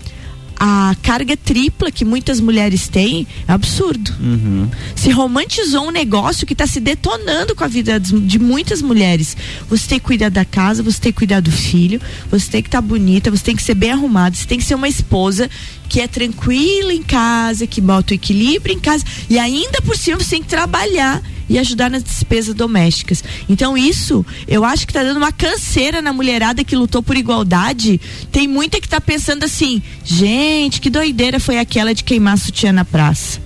a 0.60 0.94
carga 1.02 1.38
tripla 1.38 1.90
que 1.90 2.04
muitas 2.04 2.42
mulheres 2.42 2.90
têm 2.90 3.26
é 3.48 3.54
absurdo. 3.54 4.14
Uhum. 4.20 4.70
Se 4.94 5.10
romantizou 5.10 5.88
um 5.88 5.92
negócio 5.92 6.46
que 6.46 6.54
está 6.54 6.68
se 6.68 6.82
detonando 6.82 7.56
com 7.56 7.64
a 7.64 7.68
vida 7.68 7.98
de 8.00 8.38
muitas 8.38 8.82
mulheres. 8.82 9.38
Você 9.70 9.88
tem 9.88 10.00
que 10.00 10.06
cuidar 10.06 10.30
da 10.30 10.44
casa, 10.44 10.84
você 10.84 11.00
tem 11.00 11.12
que 11.14 11.18
cuidar 11.18 11.40
do 11.40 11.52
filho, 11.52 12.02
você 12.30 12.52
tem 12.52 12.62
que 12.62 12.68
estar 12.68 12.82
tá 12.82 12.88
bonita, 12.88 13.32
você 13.32 13.44
tem 13.44 13.56
que 13.56 13.64
ser 13.64 13.76
bem 13.76 13.92
arrumada, 13.92 14.36
você 14.36 14.46
tem 14.46 14.58
que 14.58 14.66
ser 14.66 14.76
uma 14.76 14.90
esposa 14.90 15.50
que 15.88 16.02
é 16.02 16.08
tranquila 16.08 16.94
em 16.94 17.04
casa, 17.04 17.66
que 17.66 17.80
bota 17.80 18.12
o 18.12 18.16
equilíbrio 18.16 18.76
em 18.76 18.80
casa 18.80 19.06
e 19.30 19.40
ainda 19.40 19.82
por 19.82 19.98
cima 19.98 20.18
você 20.18 20.32
tem 20.32 20.42
que 20.44 20.50
trabalhar 20.50 21.22
e 21.50 21.58
ajudar 21.58 21.90
nas 21.90 22.04
despesas 22.04 22.54
domésticas. 22.54 23.24
Então 23.50 23.78
isso, 23.78 24.26
eu 24.48 24.64
acho 24.64 24.86
que 24.86 24.92
está 24.92 25.04
dando 25.04 25.18
uma 25.18 25.32
canseira 25.32 26.02
na 26.02 26.14
mulherada 26.14 26.64
que 26.64 26.76
lutou 26.76 27.02
por 27.02 27.18
igualdade. 27.18 28.00
Tem 28.32 28.48
muita 28.48 28.80
que 28.80 28.88
está 28.88 29.02
pensando 29.02 29.44
assim, 29.44 29.82
gente, 30.04 30.80
que 30.80 30.90
doideira 30.90 31.40
foi 31.40 31.58
aquela 31.58 31.94
de 31.94 32.04
queimar 32.04 32.38
sutiã 32.38 32.72
na 32.72 32.86
praça. 32.86 33.42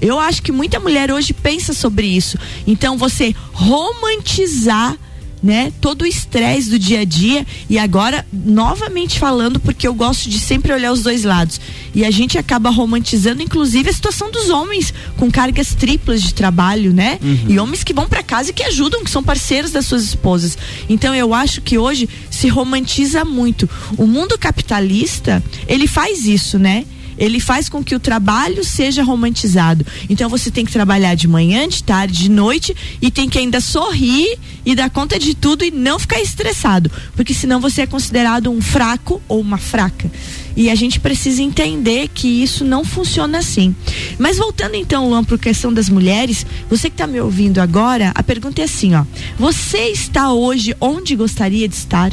Eu 0.00 0.18
acho 0.18 0.42
que 0.42 0.52
muita 0.52 0.78
mulher 0.78 1.10
hoje 1.10 1.32
pensa 1.32 1.72
sobre 1.72 2.06
isso. 2.06 2.38
Então 2.66 2.98
você 2.98 3.34
romantizar 3.52 4.96
né? 5.42 5.72
Todo 5.80 6.02
o 6.02 6.06
estresse 6.06 6.70
do 6.70 6.78
dia 6.78 7.00
a 7.00 7.04
dia 7.04 7.46
e 7.68 7.78
agora 7.78 8.26
novamente 8.32 9.18
falando 9.18 9.60
porque 9.60 9.86
eu 9.86 9.94
gosto 9.94 10.28
de 10.28 10.38
sempre 10.38 10.72
olhar 10.72 10.92
os 10.92 11.02
dois 11.02 11.24
lados. 11.24 11.60
E 11.94 12.04
a 12.04 12.10
gente 12.10 12.38
acaba 12.38 12.70
romantizando 12.70 13.42
inclusive 13.42 13.88
a 13.90 13.92
situação 13.92 14.30
dos 14.30 14.50
homens 14.50 14.92
com 15.16 15.30
cargas 15.30 15.74
triplas 15.74 16.22
de 16.22 16.34
trabalho, 16.34 16.92
né? 16.92 17.18
Uhum. 17.22 17.46
E 17.48 17.58
homens 17.58 17.84
que 17.84 17.94
vão 17.94 18.08
para 18.08 18.22
casa 18.22 18.50
e 18.50 18.52
que 18.52 18.62
ajudam, 18.62 19.04
que 19.04 19.10
são 19.10 19.22
parceiros 19.22 19.70
das 19.70 19.86
suas 19.86 20.04
esposas. 20.04 20.56
Então 20.88 21.14
eu 21.14 21.32
acho 21.34 21.60
que 21.60 21.78
hoje 21.78 22.08
se 22.30 22.48
romantiza 22.48 23.24
muito. 23.24 23.68
O 23.96 24.06
mundo 24.06 24.38
capitalista, 24.38 25.42
ele 25.68 25.86
faz 25.86 26.26
isso, 26.26 26.58
né? 26.58 26.84
Ele 27.18 27.40
faz 27.40 27.68
com 27.68 27.82
que 27.82 27.94
o 27.94 28.00
trabalho 28.00 28.64
seja 28.64 29.02
romantizado. 29.02 29.86
Então 30.08 30.28
você 30.28 30.50
tem 30.50 30.64
que 30.64 30.72
trabalhar 30.72 31.14
de 31.14 31.28
manhã, 31.28 31.68
de 31.68 31.82
tarde, 31.82 32.22
de 32.22 32.30
noite 32.30 32.74
e 33.00 33.10
tem 33.10 33.28
que 33.28 33.38
ainda 33.38 33.60
sorrir 33.60 34.38
e 34.64 34.74
dar 34.74 34.90
conta 34.90 35.18
de 35.18 35.34
tudo 35.34 35.64
e 35.64 35.70
não 35.70 35.98
ficar 35.98 36.20
estressado, 36.20 36.90
porque 37.14 37.32
senão 37.32 37.60
você 37.60 37.82
é 37.82 37.86
considerado 37.86 38.50
um 38.50 38.60
fraco 38.60 39.20
ou 39.28 39.40
uma 39.40 39.58
fraca. 39.58 40.10
E 40.56 40.70
a 40.70 40.74
gente 40.74 40.98
precisa 40.98 41.42
entender 41.42 42.08
que 42.08 42.42
isso 42.42 42.64
não 42.64 42.82
funciona 42.82 43.38
assim. 43.38 43.76
Mas 44.18 44.38
voltando 44.38 44.74
então, 44.74 45.08
Luan, 45.08 45.22
para 45.22 45.36
a 45.36 45.38
questão 45.38 45.72
das 45.72 45.90
mulheres, 45.90 46.46
você 46.68 46.88
que 46.88 46.94
está 46.94 47.06
me 47.06 47.20
ouvindo 47.20 47.60
agora, 47.60 48.10
a 48.14 48.22
pergunta 48.22 48.62
é 48.62 48.64
assim, 48.64 48.94
ó: 48.94 49.04
você 49.38 49.90
está 49.90 50.32
hoje 50.32 50.74
onde 50.80 51.14
gostaria 51.14 51.68
de 51.68 51.74
estar? 51.74 52.10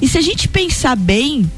E 0.00 0.08
se 0.08 0.16
a 0.16 0.20
gente 0.20 0.48
pensar 0.48 0.94
bem, 0.96 1.50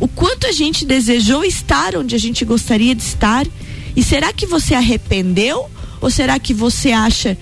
o 0.00 0.08
quanto 0.08 0.46
a 0.46 0.52
gente 0.52 0.84
desejou 0.84 1.44
estar 1.44 1.96
onde 1.96 2.14
a 2.14 2.18
gente 2.18 2.44
gostaria 2.44 2.94
de 2.94 3.02
estar. 3.02 3.46
E 3.94 4.02
será 4.02 4.32
que 4.32 4.46
você 4.46 4.74
arrependeu? 4.74 5.70
Ou 6.00 6.10
será 6.10 6.38
que 6.38 6.52
você 6.52 6.92
acha 6.92 7.36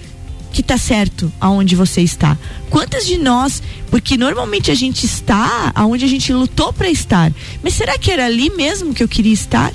que 0.52 0.60
está 0.60 0.76
certo 0.76 1.32
aonde 1.40 1.76
você 1.76 2.02
está? 2.02 2.36
Quantas 2.68 3.06
de 3.06 3.16
nós, 3.16 3.62
porque 3.90 4.16
normalmente 4.16 4.70
a 4.70 4.74
gente 4.74 5.06
está 5.06 5.72
aonde 5.74 6.04
a 6.04 6.08
gente 6.08 6.32
lutou 6.32 6.72
para 6.72 6.90
estar, 6.90 7.32
mas 7.62 7.74
será 7.74 7.96
que 7.96 8.10
era 8.10 8.26
ali 8.26 8.50
mesmo 8.50 8.92
que 8.92 9.02
eu 9.02 9.08
queria 9.08 9.32
estar? 9.32 9.72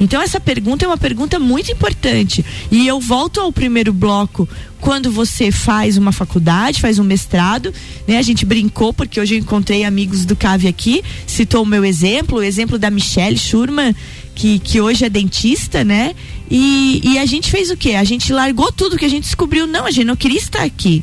Então 0.00 0.20
essa 0.22 0.40
pergunta 0.40 0.84
é 0.84 0.88
uma 0.88 0.96
pergunta 0.96 1.38
muito 1.38 1.70
importante. 1.70 2.44
E 2.70 2.86
eu 2.86 3.00
volto 3.00 3.40
ao 3.40 3.52
primeiro 3.52 3.92
bloco, 3.92 4.48
quando 4.84 5.10
você 5.10 5.50
faz 5.50 5.96
uma 5.96 6.12
faculdade, 6.12 6.78
faz 6.78 6.98
um 6.98 7.04
mestrado, 7.04 7.72
né? 8.06 8.18
A 8.18 8.22
gente 8.22 8.44
brincou 8.44 8.92
porque 8.92 9.18
hoje 9.18 9.34
eu 9.34 9.38
encontrei 9.38 9.82
amigos 9.82 10.26
do 10.26 10.36
CAVE 10.36 10.68
aqui, 10.68 11.02
citou 11.26 11.62
o 11.62 11.66
meu 11.66 11.86
exemplo, 11.86 12.36
o 12.36 12.42
exemplo 12.42 12.78
da 12.78 12.90
Michelle 12.90 13.38
Schurman, 13.38 13.96
que, 14.34 14.58
que 14.58 14.82
hoje 14.82 15.06
é 15.06 15.08
dentista, 15.08 15.82
né? 15.82 16.14
E, 16.50 17.00
e 17.02 17.18
a 17.18 17.24
gente 17.24 17.50
fez 17.50 17.70
o 17.70 17.78
quê? 17.78 17.92
A 17.92 18.04
gente 18.04 18.30
largou 18.30 18.70
tudo 18.70 18.98
que 18.98 19.06
a 19.06 19.08
gente 19.08 19.24
descobriu, 19.24 19.66
não, 19.66 19.86
a 19.86 19.90
gente 19.90 20.04
não 20.04 20.16
queria 20.16 20.36
estar 20.36 20.62
aqui. 20.62 21.02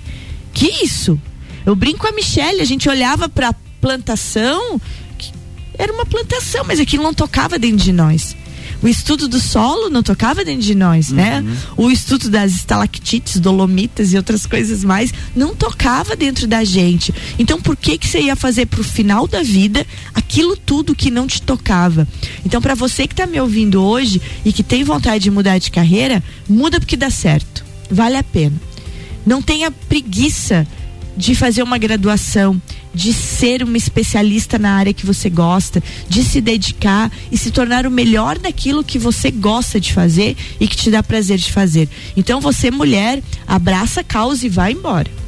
Que 0.54 0.84
isso? 0.86 1.20
Eu 1.65 1.76
brinco 1.76 2.02
com 2.02 2.08
a 2.08 2.12
Michelle, 2.12 2.62
a 2.62 2.65
gente 2.65 2.88
olhava 2.88 3.28
para 3.28 3.52
plantação, 3.82 4.80
era 5.76 5.91
uma 5.91 6.06
plantação, 6.06 6.63
mas 6.65 6.80
aquilo 6.80 7.02
não 7.02 7.15
tocava 7.15 7.58
dentro 7.58 7.84
de 7.84 7.91
nós. 7.91 8.36
O 8.82 8.88
estudo 8.88 9.28
do 9.28 9.39
solo 9.39 9.89
não 9.89 10.02
tocava 10.02 10.44
dentro 10.44 10.63
de 10.63 10.74
nós, 10.74 11.12
né? 11.12 11.39
uhum. 11.39 11.50
né? 11.50 11.58
O 11.78 11.91
estudo 11.91 12.30
das 12.30 12.54
estalactites, 12.54 13.39
dolomitas 13.39 14.12
e 14.12 14.17
outras 14.17 14.46
coisas 14.46 14.84
mais 14.84 15.13
não 15.36 15.56
tocava 15.56 16.15
dentro 16.15 16.48
da 16.48 16.63
gente. 16.63 17.13
Então, 17.38 17.62
por 17.62 17.76
que 17.76 17.98
que 17.98 18.08
você 18.08 18.22
ia 18.22 18.36
fazer 18.36 18.65
pro 18.65 18.84
final 18.84 19.28
da 19.28 19.44
vida 19.44 19.86
aquilo 20.13 20.58
tudo 20.58 20.96
que 20.96 21.12
não 21.12 21.28
te 21.28 21.41
tocava? 21.41 22.08
Então, 22.44 22.62
para 22.62 22.74
você 22.74 23.08
que 23.08 23.13
está 23.13 23.28
me 23.28 23.39
ouvindo 23.39 23.84
hoje 23.84 24.22
e 24.44 24.52
que 24.52 24.63
tem 24.63 24.84
vontade 24.84 25.24
de 25.24 25.32
mudar 25.32 25.60
de 25.60 25.70
carreira, 25.70 26.24
muda 26.50 26.80
porque 26.80 26.98
dá 26.98 27.10
certo. 27.10 27.63
Vale 27.89 28.17
a 28.17 28.24
pena. 28.24 28.56
Não 29.26 29.41
tenha 29.41 29.70
preguiça 29.70 30.65
de 31.15 31.36
fazer 31.36 31.63
uma 31.63 31.78
graduação, 31.78 32.62
de 32.93 33.13
ser 33.13 33.63
uma 33.63 33.78
especialista 33.78 34.58
na 34.58 34.74
área 34.74 34.93
que 34.93 35.06
você 35.06 35.30
gosta, 35.30 35.82
de 36.08 36.24
se 36.24 36.41
dedicar 36.41 37.12
e 37.32 37.38
se 37.38 37.52
tornar 37.52 37.86
o 37.86 37.91
melhor 37.91 38.38
daquilo 38.38 38.84
que 38.84 39.00
você 39.00 39.32
gosta 39.32 39.80
de 39.80 39.93
fazer 39.93 40.36
e 40.60 40.67
que 40.67 40.76
te 40.76 40.89
dá 40.89 41.02
prazer 41.04 41.38
de 41.38 41.52
fazer. 41.52 41.88
Então 42.15 42.41
você, 42.41 42.71
mulher, 42.71 43.21
abraça 43.47 44.02
a 44.02 44.04
causa 44.04 44.45
e 44.45 44.50
vai 44.50 44.71
embora. 44.74 45.21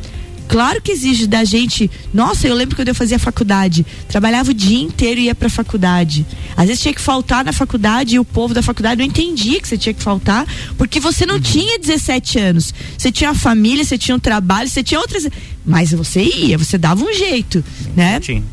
Claro 0.54 0.80
que 0.84 0.92
exige 0.92 1.26
da 1.26 1.44
gente. 1.44 1.90
Nossa, 2.14 2.48
eu 2.48 2.54
lembro 2.54 2.76
quando 2.76 2.88
eu 2.88 2.94
fazia 2.94 3.18
faculdade, 3.18 3.84
trabalhava 4.08 4.52
o 4.52 4.54
dia 4.54 4.84
inteiro 4.84 5.20
e 5.20 5.24
ia 5.24 5.34
pra 5.34 5.50
faculdade. 5.50 6.24
Às 6.56 6.68
vezes 6.68 6.84
tinha 6.84 6.94
que 6.94 7.02
faltar 7.02 7.44
na 7.44 7.52
faculdade 7.52 8.18
e 8.18 8.20
o 8.20 8.24
povo 8.24 8.54
da 8.54 8.62
faculdade 8.62 9.00
não 9.00 9.06
entendia 9.08 9.60
que 9.60 9.68
você 9.68 9.80
tinha 9.80 9.96
que 9.96 10.04
faltar, 10.04 10.46
porque 10.78 11.00
você 11.00 11.26
não 11.26 11.38
uhum. 11.38 11.42
tinha 11.42 11.80
17 11.80 12.38
anos. 12.38 12.72
Você 12.96 13.12
tinha 13.12 13.32
uma 13.32 13.36
família, 13.36 13.84
você 13.84 13.98
tinha 13.98 14.16
um 14.16 14.20
trabalho, 14.20 14.70
você 14.70 14.84
tinha 14.84 15.00
outras. 15.00 15.28
Mas 15.66 15.92
você 15.92 16.22
ia, 16.22 16.56
você 16.56 16.78
dava 16.78 17.04
um 17.04 17.12
jeito, 17.12 17.66
né? 17.96 18.20
Tinha. 18.20 18.44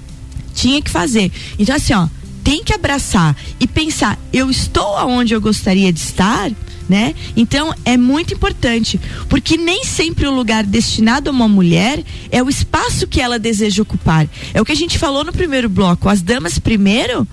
Tinha 0.55 0.81
que 0.81 0.91
fazer. 0.91 1.31
Então, 1.59 1.77
assim, 1.77 1.93
ó, 1.93 2.09
tem 2.43 2.65
que 2.65 2.75
abraçar 2.75 3.37
e 3.59 3.67
pensar, 3.67 4.19
eu 4.33 4.51
estou 4.51 4.97
aonde 4.97 5.35
eu 5.35 5.41
gostaria 5.41 5.93
de 5.93 6.01
estar, 6.01 6.51
né? 6.89 7.15
Então 7.37 7.75
é 7.85 7.97
muito 7.97 8.35
importante, 8.35 9.01
porque 9.29 9.57
nem 9.57 9.85
sempre 9.85 10.27
o 10.27 10.35
lugar 10.35 10.65
destinado 10.65 11.31
a 11.31 11.33
uma 11.33 11.49
mulher 11.49 12.03
é 12.31 12.43
o 12.43 12.49
espaço 12.49 13.07
que 13.07 13.21
ela 13.21 13.39
deseja 13.39 13.83
ocupar. 13.83 14.29
É 14.53 14.61
o 14.61 14.65
que 14.65 14.73
a 14.73 14.77
gente 14.77 14.99
falou 14.99 15.25
no 15.25 15.33
primeiro 15.33 15.69
bloco, 15.69 16.09
as 16.09 16.21
damas 16.21 16.59
primeiro. 16.59 17.27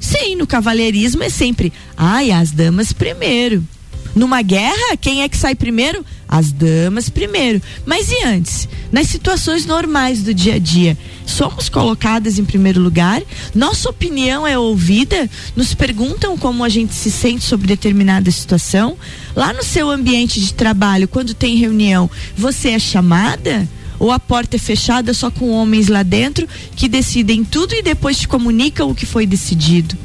Sim, 0.00 0.36
no 0.36 0.46
cavalheirismo 0.46 1.22
é 1.22 1.30
sempre, 1.30 1.72
ai, 1.96 2.30
as 2.30 2.50
damas 2.50 2.92
primeiro. 2.92 3.66
Numa 4.14 4.42
guerra, 4.42 4.96
quem 5.00 5.22
é 5.22 5.28
que 5.28 5.36
sai 5.36 5.54
primeiro? 5.54 6.04
As 6.28 6.52
damas 6.52 7.08
primeiro. 7.08 7.60
Mas 7.84 8.10
e 8.10 8.24
antes? 8.24 8.68
Nas 8.92 9.08
situações 9.08 9.66
normais 9.66 10.22
do 10.22 10.32
dia 10.32 10.54
a 10.54 10.58
dia, 10.58 10.96
somos 11.26 11.68
colocadas 11.68 12.38
em 12.38 12.44
primeiro 12.44 12.80
lugar? 12.80 13.20
Nossa 13.54 13.90
opinião 13.90 14.46
é 14.46 14.56
ouvida? 14.56 15.28
Nos 15.56 15.74
perguntam 15.74 16.38
como 16.38 16.62
a 16.62 16.68
gente 16.68 16.94
se 16.94 17.10
sente 17.10 17.44
sobre 17.44 17.66
determinada 17.66 18.30
situação? 18.30 18.96
Lá 19.34 19.52
no 19.52 19.64
seu 19.64 19.90
ambiente 19.90 20.40
de 20.40 20.54
trabalho, 20.54 21.08
quando 21.08 21.34
tem 21.34 21.56
reunião, 21.56 22.08
você 22.36 22.70
é 22.70 22.78
chamada? 22.78 23.68
Ou 23.98 24.12
a 24.12 24.18
porta 24.20 24.56
é 24.56 24.58
fechada 24.58 25.12
só 25.12 25.30
com 25.30 25.50
homens 25.50 25.88
lá 25.88 26.02
dentro 26.02 26.48
que 26.76 26.88
decidem 26.88 27.44
tudo 27.44 27.74
e 27.74 27.82
depois 27.82 28.18
te 28.18 28.28
comunicam 28.28 28.90
o 28.90 28.94
que 28.94 29.06
foi 29.06 29.26
decidido? 29.26 29.96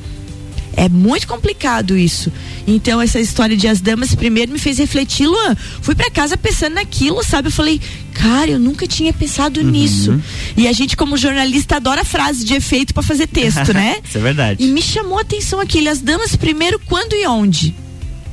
É 0.76 0.88
muito 0.88 1.28
complicado 1.28 1.98
isso. 1.98 2.32
Então, 2.68 3.02
essa 3.02 3.20
história 3.20 3.58
de 3.58 3.68
as 3.68 3.82
damas 3.82 4.14
primeiro 4.16 4.52
me 4.52 4.60
fez 4.60 4.78
refletir, 4.78 5.28
Luan. 5.28 5.56
Fui 5.82 5.96
para 5.96 6.10
casa 6.12 6.38
pensando 6.38 6.76
naquilo, 6.76 7.24
sabe? 7.24 7.48
Eu 7.48 7.52
falei, 7.52 7.82
cara, 8.14 8.52
eu 8.52 8.60
nunca 8.60 8.88
tinha 8.88 9.12
pensado 9.12 9.60
uhum. 9.60 9.70
nisso. 9.70 10.22
E 10.56 10.68
a 10.68 10.72
gente, 10.72 10.96
como 10.96 11.18
jornalista, 11.18 11.78
adora 11.78 12.06
frase 12.06 12.46
de 12.46 12.54
efeito 12.54 12.94
para 12.94 13.04
fazer 13.04 13.28
texto, 13.28 13.74
né? 13.74 13.98
isso 14.08 14.18
é 14.18 14.22
verdade. 14.22 14.64
E 14.64 14.68
me 14.68 14.82
chamou 14.82 15.18
a 15.18 15.22
atenção 15.22 15.60
aquilo, 15.60 15.90
as 15.90 16.00
damas 16.00 16.36
primeiro, 16.36 16.80
quando 16.86 17.14
e 17.14 17.26
onde? 17.26 17.76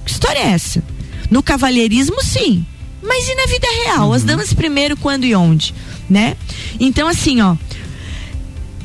Que 0.05 0.11
história 0.11 0.38
é 0.38 0.49
essa? 0.49 0.83
No 1.31 1.42
cavalheirismo, 1.42 2.22
sim. 2.22 2.64
Mas 3.03 3.29
e 3.29 3.35
na 3.35 3.46
vida 3.46 3.66
real? 3.85 4.09
Uhum. 4.09 4.12
As 4.12 4.22
damas 4.22 4.53
primeiro, 4.53 4.96
quando 4.96 5.25
e 5.25 5.35
onde? 5.35 5.75
Né? 6.09 6.37
Então, 6.79 7.09
assim, 7.09 7.40
ó 7.40 7.57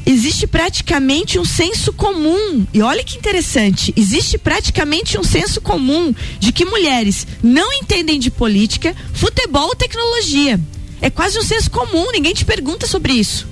existe 0.05 0.47
praticamente 0.47 1.37
um 1.39 1.45
senso 1.45 1.93
comum, 1.93 2.65
e 2.73 2.81
olha 2.81 3.03
que 3.03 3.17
interessante, 3.17 3.93
existe 3.95 4.37
praticamente 4.37 5.19
um 5.19 5.23
senso 5.23 5.61
comum 5.61 6.13
de 6.39 6.51
que 6.51 6.65
mulheres 6.65 7.27
não 7.43 7.71
entendem 7.73 8.19
de 8.19 8.31
política, 8.31 8.95
futebol 9.13 9.67
ou 9.67 9.75
tecnologia. 9.75 10.59
É 11.01 11.09
quase 11.09 11.37
um 11.39 11.43
senso 11.43 11.71
comum, 11.71 12.11
ninguém 12.11 12.33
te 12.33 12.45
pergunta 12.45 12.85
sobre 12.85 13.13
isso. 13.13 13.47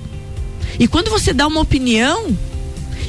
E 0.78 0.86
quando 0.86 1.10
você 1.10 1.32
dá 1.32 1.46
uma 1.46 1.60
opinião, 1.60 2.36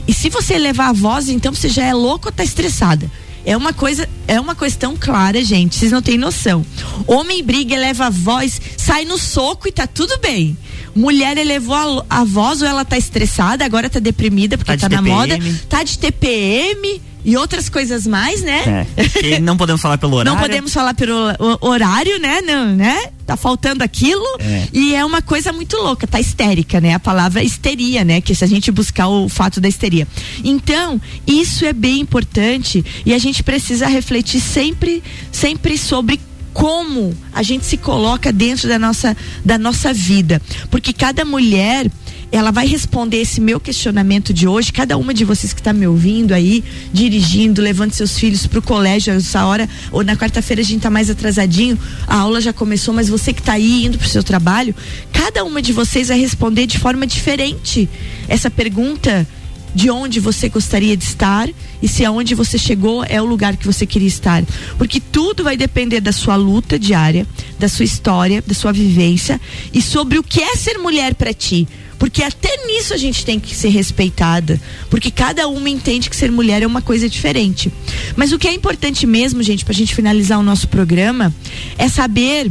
e 0.08 0.14
se 0.14 0.30
você 0.30 0.58
levar 0.58 0.90
a 0.90 0.94
voz, 0.94 1.30
então 1.30 1.54
você 1.54 1.70
já 1.70 1.86
é 1.86 1.94
louco 1.94 2.28
ou 2.28 2.32
tá 2.32 2.44
estressada. 2.44 3.10
É 3.46 3.58
uma 3.58 3.74
coisa, 3.74 4.08
é 4.28 4.40
uma 4.40 4.56
questão 4.56 4.96
clara, 5.00 5.44
gente. 5.44 5.76
Vocês 5.76 5.92
não 5.92 6.02
têm 6.02 6.18
noção. 6.18 6.66
Homem 7.08 7.44
briga, 7.44 7.76
eleva 7.76 8.06
a 8.06 8.10
voz, 8.10 8.62
sai 8.78 9.06
no 9.06 9.18
soco 9.18 9.68
e 9.68 9.72
tá 9.72 9.88
tudo 9.88 10.18
bem. 10.20 10.58
Mulher 10.96 11.38
elevou 11.38 12.06
a, 12.10 12.22
a 12.22 12.24
voz 12.24 12.62
ou 12.62 12.68
ela 12.68 12.84
tá 12.84 12.98
estressada, 12.98 13.64
agora 13.64 13.90
tá 13.90 14.00
deprimida 14.00 14.58
porque 14.58 14.76
tá, 14.78 14.90
tá 14.90 14.96
na 14.96 15.02
moda, 15.02 15.38
tá 15.70 15.84
de 15.84 15.98
TPM 15.98 17.02
e 17.24 17.38
outras 17.38 17.70
coisas 17.70 18.08
mais, 18.08 18.42
né? 18.42 18.88
É. 18.98 19.40
não 19.42 19.58
podemos 19.58 19.82
falar 19.82 19.98
pelo 19.98 20.16
horário. 20.16 20.34
Não 20.34 20.42
podemos 20.42 20.74
falar 20.74 20.94
pelo 20.94 21.16
horário, 21.62 22.20
né? 22.20 22.42
Não, 22.42 22.76
né? 22.76 23.08
Tá 23.26 23.38
faltando 23.38 23.84
aquilo. 23.84 24.26
É. 24.40 24.68
E 24.74 24.96
é 24.96 25.06
uma 25.06 25.22
coisa 25.22 25.54
muito 25.54 25.78
louca, 25.78 26.08
tá 26.08 26.20
histérica, 26.20 26.82
né? 26.82 26.94
A 26.94 27.00
palavra 27.00 27.44
histeria, 27.44 28.04
né? 28.04 28.22
Que 28.22 28.34
se 28.34 28.44
a 28.44 28.48
gente 28.48 28.72
buscar 28.72 29.08
o 29.08 29.30
fato 29.30 29.62
da 29.62 29.68
histeria. 29.68 30.08
Então, 30.44 31.00
isso 31.28 31.66
é 31.66 31.74
bem 31.74 32.00
importante 32.00 32.84
e 33.06 33.14
a 33.14 33.18
gente 33.18 33.44
precisa 33.44 33.88
refletir 33.88 34.42
sempre, 34.42 35.04
sempre 35.32 35.78
sobre 35.78 36.20
como 36.54 37.16
a 37.32 37.44
gente 37.44 37.66
se 37.66 37.78
coloca 37.78 38.32
dentro 38.32 38.68
da 38.68 38.78
nossa, 38.78 39.16
da 39.44 39.58
nossa 39.58 39.94
vida. 39.94 40.42
Porque 40.70 40.92
cada 40.94 41.24
mulher 41.24 41.90
ela 42.32 42.52
vai 42.52 42.66
responder 42.66 43.18
esse 43.18 43.42
meu 43.42 43.60
questionamento 43.60 44.34
de 44.34 44.48
hoje. 44.48 44.72
Cada 44.72 44.98
uma 44.98 45.14
de 45.14 45.26
vocês 45.26 45.52
que 45.52 45.60
está 45.60 45.74
me 45.74 45.86
ouvindo 45.86 46.34
aí, 46.34 46.64
dirigindo, 46.94 47.62
levando 47.62 47.92
seus 47.92 48.18
filhos 48.18 48.48
para 48.48 48.60
o 48.60 48.62
colégio 48.62 49.14
essa 49.14 49.46
hora, 49.46 49.68
ou 49.92 50.04
na 50.04 50.16
quarta-feira 50.16 50.62
a 50.62 50.66
gente 50.66 50.78
está 50.78 50.90
mais 50.90 51.10
atrasadinho, 51.10 51.78
a 52.08 52.18
aula 52.18 52.40
já 52.40 52.54
começou, 52.54 52.94
mas 52.94 53.10
você 53.10 53.34
que 53.34 53.42
está 53.42 53.54
aí 53.54 53.86
indo 53.86 53.98
para 53.98 54.08
o 54.08 54.10
seu 54.10 54.24
trabalho, 54.24 54.74
cada 55.12 55.44
uma 55.44 55.62
de 55.62 55.74
vocês 55.74 56.08
vai 56.08 56.20
responder 56.20 56.66
de 56.66 56.80
forma 56.80 57.06
diferente 57.06 57.90
essa 58.28 58.50
pergunta 58.50 59.28
de 59.74 59.90
onde 59.90 60.20
você 60.20 60.50
gostaria 60.50 60.96
de 60.98 61.04
estar 61.04 61.50
e 61.82 61.88
se 61.88 62.04
aonde 62.04 62.36
você 62.36 62.58
chegou 62.58 63.04
é 63.06 63.22
o 63.22 63.26
lugar 63.26 63.56
que 63.56 63.66
você 63.66 63.86
queria 63.86 64.08
estar. 64.08 64.44
Porque 64.78 65.00
tudo 65.00 65.44
vai 65.44 65.56
depender 65.56 66.02
da 66.02 66.12
sua 66.12 66.36
luta 66.36 66.78
diária, 66.78 67.26
da 67.58 67.70
sua 67.70 67.86
história, 67.86 68.44
da 68.46 68.54
sua 68.54 68.72
vivência 68.72 69.40
e 69.74 69.82
sobre 69.82 70.18
o 70.18 70.24
que 70.24 70.42
é 70.42 70.56
ser 70.56 70.78
mulher 70.78 71.16
para 71.16 71.34
ti. 71.34 71.68
Porque 72.02 72.24
até 72.24 72.66
nisso 72.66 72.96
a 72.96 72.98
gente 72.98 73.24
tem 73.24 73.40
que 73.40 73.56
ser 73.56 73.70
respeitada. 73.70 74.60
Porque 74.90 75.12
cada 75.12 75.48
uma 75.48 75.70
entende 75.70 76.10
que 76.10 76.16
ser 76.16 76.32
mulher 76.32 76.64
é 76.64 76.66
uma 76.66 76.82
coisa 76.82 77.08
diferente. 77.08 77.72
Mas 78.16 78.32
o 78.32 78.40
que 78.40 78.48
é 78.48 78.54
importante 78.56 79.06
mesmo, 79.06 79.44
gente, 79.44 79.64
pra 79.64 79.72
gente 79.72 79.94
finalizar 79.94 80.40
o 80.40 80.42
nosso 80.42 80.68
programa, 80.68 81.32
é 81.78 81.88
saber 81.88 82.50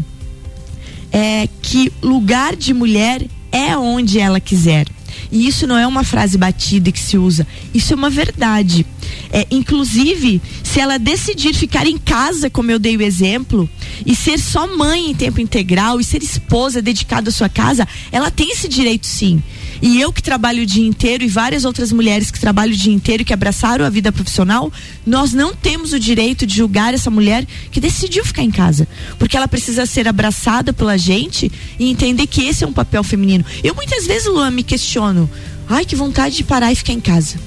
é, 1.10 1.48
que 1.60 1.92
lugar 2.00 2.54
de 2.54 2.72
mulher 2.72 3.26
é 3.52 3.76
onde 3.76 4.18
ela 4.18 4.40
quiser. 4.40 4.86
E 5.30 5.46
isso 5.46 5.66
não 5.66 5.76
é 5.76 5.86
uma 5.86 6.04
frase 6.04 6.38
batida 6.38 6.90
que 6.90 6.98
se 6.98 7.18
usa, 7.18 7.46
isso 7.74 7.92
é 7.92 7.96
uma 7.96 8.10
verdade. 8.10 8.86
É, 9.32 9.46
inclusive, 9.50 10.40
se 10.62 10.80
ela 10.80 10.98
decidir 10.98 11.54
ficar 11.54 11.86
em 11.86 11.98
casa, 11.98 12.50
como 12.50 12.70
eu 12.70 12.78
dei 12.78 12.96
o 12.96 13.02
exemplo, 13.02 13.68
e 14.04 14.14
ser 14.14 14.38
só 14.38 14.66
mãe 14.76 15.10
em 15.10 15.14
tempo 15.14 15.40
integral 15.40 16.00
e 16.00 16.04
ser 16.04 16.22
esposa 16.22 16.82
dedicada 16.82 17.30
à 17.30 17.32
sua 17.32 17.48
casa, 17.48 17.86
ela 18.10 18.30
tem 18.30 18.50
esse 18.50 18.68
direito 18.68 19.06
sim. 19.06 19.42
E 19.83 20.01
eu 20.01 20.12
que 20.12 20.23
trabalho 20.23 20.62
o 20.62 20.66
dia 20.66 20.87
inteiro 20.87 21.25
e 21.25 21.29
várias 21.29 21.64
outras 21.64 21.93
mulheres 21.93 22.31
que 22.31 22.38
trabalham 22.38 22.75
o 22.75 22.77
dia 22.77 22.93
inteiro 22.93 23.23
e 23.23 23.25
que 23.25 23.33
abraçaram 23.33 23.85
a 23.85 23.90
vida 23.90 24.12
profissional, 24.12 24.73
nós 25.07 25.33
não 25.33 25.55
temos 25.55 25.93
o 25.93 25.99
direito 25.99 26.47
de 26.47 26.57
julgar 26.57 26.93
essa 26.93 27.11
mulher 27.11 27.47
que 27.71 27.81
decidiu 27.81 28.25
ficar 28.25 28.43
em 28.43 28.51
casa. 28.51 28.87
Porque 29.19 29.37
ela 29.37 29.49
precisa 29.49 29.87
ser 29.87 30.07
abraçada 30.07 30.73
pela 30.73 30.99
gente 30.99 31.51
e 31.79 31.90
entender 31.90 32.27
que 32.27 32.45
esse 32.45 32.64
é 32.64 32.66
um 32.66 32.73
papel 32.73 33.03
feminino. 33.03 33.45
Eu 33.64 33.75
muitas 33.75 34.07
vezes, 34.07 34.27
Luan, 34.27 34.51
me 34.51 34.62
questiono. 34.62 35.31
Ai, 35.69 35.85
que 35.85 35.97
vontade 35.97 36.37
de 36.37 36.45
parar 36.45 36.73
e 36.73 36.77
ficar 36.77 36.93
em 36.93 37.01
casa. 37.01 37.38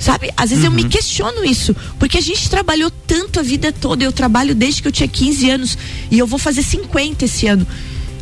Sabe? 0.00 0.30
Às 0.36 0.50
vezes 0.50 0.64
uhum. 0.64 0.70
eu 0.70 0.76
me 0.76 0.82
uhum. 0.84 0.88
questiono 0.88 1.44
isso, 1.44 1.74
porque 1.98 2.18
a 2.18 2.20
gente 2.20 2.48
trabalhou 2.48 2.90
tanto 3.06 3.40
a 3.40 3.42
vida 3.42 3.72
toda. 3.72 4.04
Eu 4.04 4.12
trabalho 4.12 4.54
desde 4.54 4.80
que 4.80 4.88
eu 4.88 4.92
tinha 4.92 5.08
15 5.08 5.50
anos 5.50 5.78
e 6.10 6.18
eu 6.18 6.26
vou 6.26 6.38
fazer 6.38 6.62
50 6.62 7.24
esse 7.24 7.46
ano. 7.46 7.66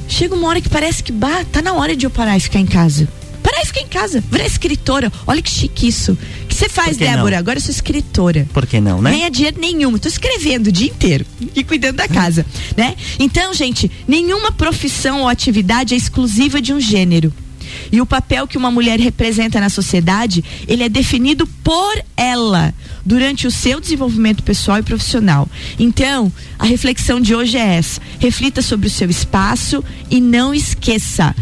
Chega 0.09 0.35
uma 0.35 0.49
hora 0.49 0.61
que 0.61 0.69
parece 0.69 1.03
que 1.03 1.13
bah, 1.13 1.45
tá 1.51 1.61
na 1.61 1.73
hora 1.75 1.97
de 1.97 2.07
eu 2.07 2.11
parar 2.11 2.37
e 2.37 2.41
ficar 2.41 2.61
em 2.61 2.67
casa. 2.67 3.09
Parar 3.43 3.63
e 3.63 3.67
ficar 3.67 3.81
em 3.81 3.87
casa, 3.87 4.23
virar 4.31 4.47
escritora. 4.47 5.13
Olha 5.27 5.41
que 5.41 5.51
chique 5.51 5.87
isso. 5.87 6.13
O 6.13 6.47
que 6.47 6.55
você 6.55 6.69
faz, 6.69 6.97
Débora? 6.97 7.33
Não? 7.33 7.39
Agora 7.39 7.59
eu 7.59 7.63
sou 7.63 7.71
escritora. 7.71 8.47
Por 8.53 8.67
que 8.67 8.81
não, 8.81 9.01
né? 9.01 9.11
Ganha 9.11 9.31
dinheiro 9.31 9.61
nenhum. 9.61 9.97
Tô 9.99 10.09
escrevendo 10.09 10.69
o 10.69 10.73
dia 10.73 10.89
inteiro 10.89 11.25
e 11.55 11.63
cuidando 11.63 11.97
da 11.97 12.09
casa, 12.09 12.45
né? 12.77 12.97
Então, 13.19 13.55
gente, 13.55 13.91
nenhuma 14.09 14.51
profissão 14.51 15.23
ou 15.23 15.29
atividade 15.29 15.95
é 15.95 15.97
exclusiva 15.97 16.61
de 16.61 16.73
um 16.73 16.81
gênero. 16.81 17.33
E 17.91 18.01
o 18.01 18.07
papel 18.07 18.47
que 18.47 18.59
uma 18.59 18.71
mulher 18.71 18.99
representa 18.99 19.61
na 19.61 19.69
sociedade, 19.69 20.45
ele 20.67 20.83
é 20.83 20.89
definido 20.89 21.47
por 21.63 22.03
ela 22.17 22.75
durante 23.05 23.47
o 23.47 23.51
seu 23.51 23.81
desenvolvimento 23.81 24.43
pessoal 24.43 24.79
e 24.79 24.83
profissional. 24.83 25.49
Então, 25.79 26.33
a 26.59 26.65
reflexão 26.65 27.21
de 27.21 27.35
hoje 27.35 27.57
é 27.57 27.77
essa: 27.77 28.01
reflita 28.19 28.63
sobre 28.63 28.89
o 28.89 28.91
seu 28.91 29.09
espaço 29.09 29.85
e 30.11 30.21
não 30.21 30.55
esqueça 30.55 31.35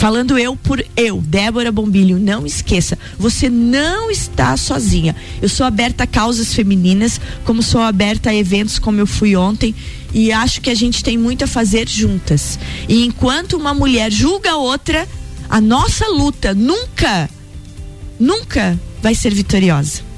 falando 0.00 0.38
eu 0.38 0.56
por 0.56 0.82
eu, 0.96 1.20
Débora 1.20 1.70
Bombilho, 1.70 2.18
não 2.18 2.46
esqueça, 2.46 2.98
você 3.18 3.50
não 3.50 4.10
está 4.10 4.56
sozinha. 4.56 5.14
Eu 5.42 5.48
sou 5.50 5.66
aberta 5.66 6.04
a 6.04 6.06
causas 6.06 6.54
femininas, 6.54 7.20
como 7.44 7.62
sou 7.62 7.82
aberta 7.82 8.30
a 8.30 8.34
eventos 8.34 8.78
como 8.78 8.98
eu 8.98 9.06
fui 9.06 9.36
ontem, 9.36 9.74
e 10.14 10.32
acho 10.32 10.62
que 10.62 10.70
a 10.70 10.74
gente 10.74 11.04
tem 11.04 11.18
muito 11.18 11.44
a 11.44 11.46
fazer 11.46 11.86
juntas. 11.86 12.58
E 12.88 13.04
enquanto 13.04 13.58
uma 13.58 13.74
mulher 13.74 14.10
julga 14.10 14.56
outra, 14.56 15.06
a 15.50 15.60
nossa 15.60 16.06
luta 16.06 16.54
nunca, 16.54 17.28
nunca 18.18 18.78
vai 19.02 19.16
ser 19.16 19.34
vitoriosa. 19.34 20.08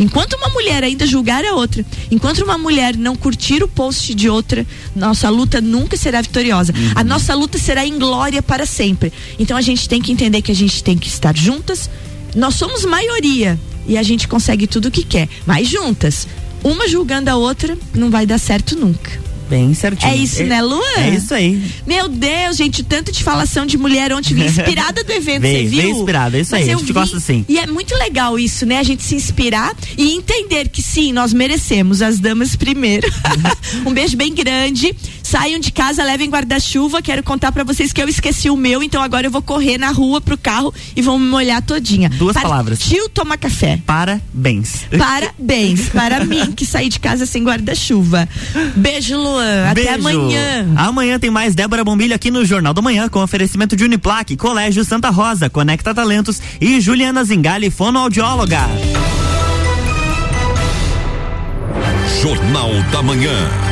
Enquanto 0.00 0.32
uma 0.32 0.48
mulher 0.48 0.82
ainda 0.82 1.06
julgar 1.06 1.44
a 1.44 1.54
outra, 1.54 1.84
enquanto 2.10 2.42
uma 2.42 2.58
mulher 2.58 2.96
não 2.96 3.14
curtir 3.14 3.62
o 3.62 3.68
post 3.68 4.14
de 4.14 4.28
outra, 4.28 4.66
nossa 4.96 5.28
luta 5.28 5.60
nunca 5.60 5.96
será 5.96 6.20
vitoriosa. 6.20 6.72
Uhum. 6.72 6.92
A 6.94 7.04
nossa 7.04 7.34
luta 7.34 7.56
será 7.56 7.86
em 7.86 7.98
glória 7.98 8.42
para 8.42 8.66
sempre. 8.66 9.12
Então 9.38 9.56
a 9.56 9.60
gente 9.60 9.88
tem 9.88 10.02
que 10.02 10.10
entender 10.10 10.42
que 10.42 10.50
a 10.50 10.54
gente 10.54 10.82
tem 10.82 10.98
que 10.98 11.06
estar 11.06 11.36
juntas. 11.36 11.88
Nós 12.34 12.54
somos 12.54 12.84
maioria 12.84 13.60
e 13.86 13.96
a 13.96 14.02
gente 14.02 14.26
consegue 14.26 14.66
tudo 14.66 14.88
o 14.88 14.90
que 14.90 15.04
quer, 15.04 15.28
mas 15.46 15.68
juntas. 15.68 16.26
Uma 16.64 16.88
julgando 16.88 17.30
a 17.30 17.36
outra 17.36 17.78
não 17.94 18.10
vai 18.10 18.26
dar 18.26 18.38
certo 18.38 18.74
nunca. 18.74 19.29
Bem 19.50 19.74
certinho. 19.74 20.10
É 20.12 20.16
isso, 20.16 20.42
né, 20.44 20.62
Luan? 20.62 20.80
É 20.96 21.10
isso 21.10 21.34
aí. 21.34 21.60
Meu 21.86 22.08
Deus, 22.08 22.56
gente, 22.56 22.82
tanto 22.84 23.10
de 23.12 23.22
falação 23.22 23.66
de 23.66 23.76
mulher 23.76 24.12
ontem, 24.12 24.32
vim 24.32 24.44
inspirada 24.44 25.02
do 25.04 25.12
evento, 25.12 25.42
você 25.42 25.64
viu? 25.64 25.82
veio 25.82 25.96
inspirada, 25.96 26.38
é 26.38 26.40
isso 26.40 26.52
Mas 26.52 26.62
aí, 26.62 26.68
a 26.70 26.72
eu 26.72 26.78
gente 26.78 26.86
vi- 26.86 26.92
gosta 26.92 27.16
assim. 27.16 27.44
E 27.48 27.58
é 27.58 27.66
muito 27.66 27.94
legal 27.96 28.38
isso, 28.38 28.64
né? 28.64 28.78
A 28.78 28.82
gente 28.84 29.02
se 29.02 29.14
inspirar 29.16 29.74
e 29.98 30.12
entender 30.14 30.68
que 30.68 30.80
sim, 30.80 31.12
nós 31.12 31.32
merecemos, 31.32 32.00
as 32.00 32.18
damas 32.20 32.54
primeiro. 32.56 33.06
um 33.84 33.92
beijo 33.92 34.16
bem 34.16 34.32
grande. 34.32 34.94
Saiam 35.30 35.60
de 35.60 35.70
casa, 35.70 36.02
levem 36.02 36.28
guarda-chuva. 36.28 37.00
Quero 37.00 37.22
contar 37.22 37.52
pra 37.52 37.62
vocês 37.62 37.92
que 37.92 38.02
eu 38.02 38.08
esqueci 38.08 38.50
o 38.50 38.56
meu, 38.56 38.82
então 38.82 39.00
agora 39.00 39.28
eu 39.28 39.30
vou 39.30 39.40
correr 39.40 39.78
na 39.78 39.92
rua 39.92 40.20
pro 40.20 40.36
carro 40.36 40.74
e 40.96 41.00
vou 41.00 41.16
me 41.20 41.26
molhar 41.28 41.62
todinha. 41.62 42.08
Duas 42.08 42.34
palavras. 42.34 42.80
Partiu 42.80 43.08
tomar 43.10 43.38
café. 43.38 43.78
Parabéns. 43.86 44.86
Parabéns 44.98 45.88
para 45.94 46.24
mim 46.24 46.50
que 46.50 46.66
saí 46.66 46.88
de 46.88 46.98
casa 46.98 47.26
sem 47.26 47.44
guarda-chuva. 47.44 48.28
Beijo, 48.74 49.16
Luan. 49.16 49.70
Até 49.70 49.96
Beijo. 49.96 50.00
amanhã. 50.00 50.66
Amanhã 50.76 51.16
tem 51.20 51.30
mais 51.30 51.54
Débora 51.54 51.84
Bombilho 51.84 52.12
aqui 52.12 52.28
no 52.28 52.44
Jornal 52.44 52.74
da 52.74 52.82
Manhã 52.82 53.08
com 53.08 53.22
oferecimento 53.22 53.76
de 53.76 53.84
Uniplaque, 53.84 54.36
Colégio 54.36 54.84
Santa 54.84 55.10
Rosa, 55.10 55.48
Conecta 55.48 55.94
Talentos 55.94 56.42
e 56.60 56.80
Juliana 56.80 57.22
Zingali, 57.22 57.70
fonoaudióloga. 57.70 58.66
Jornal 62.20 62.70
da 62.90 63.00
Manhã. 63.00 63.69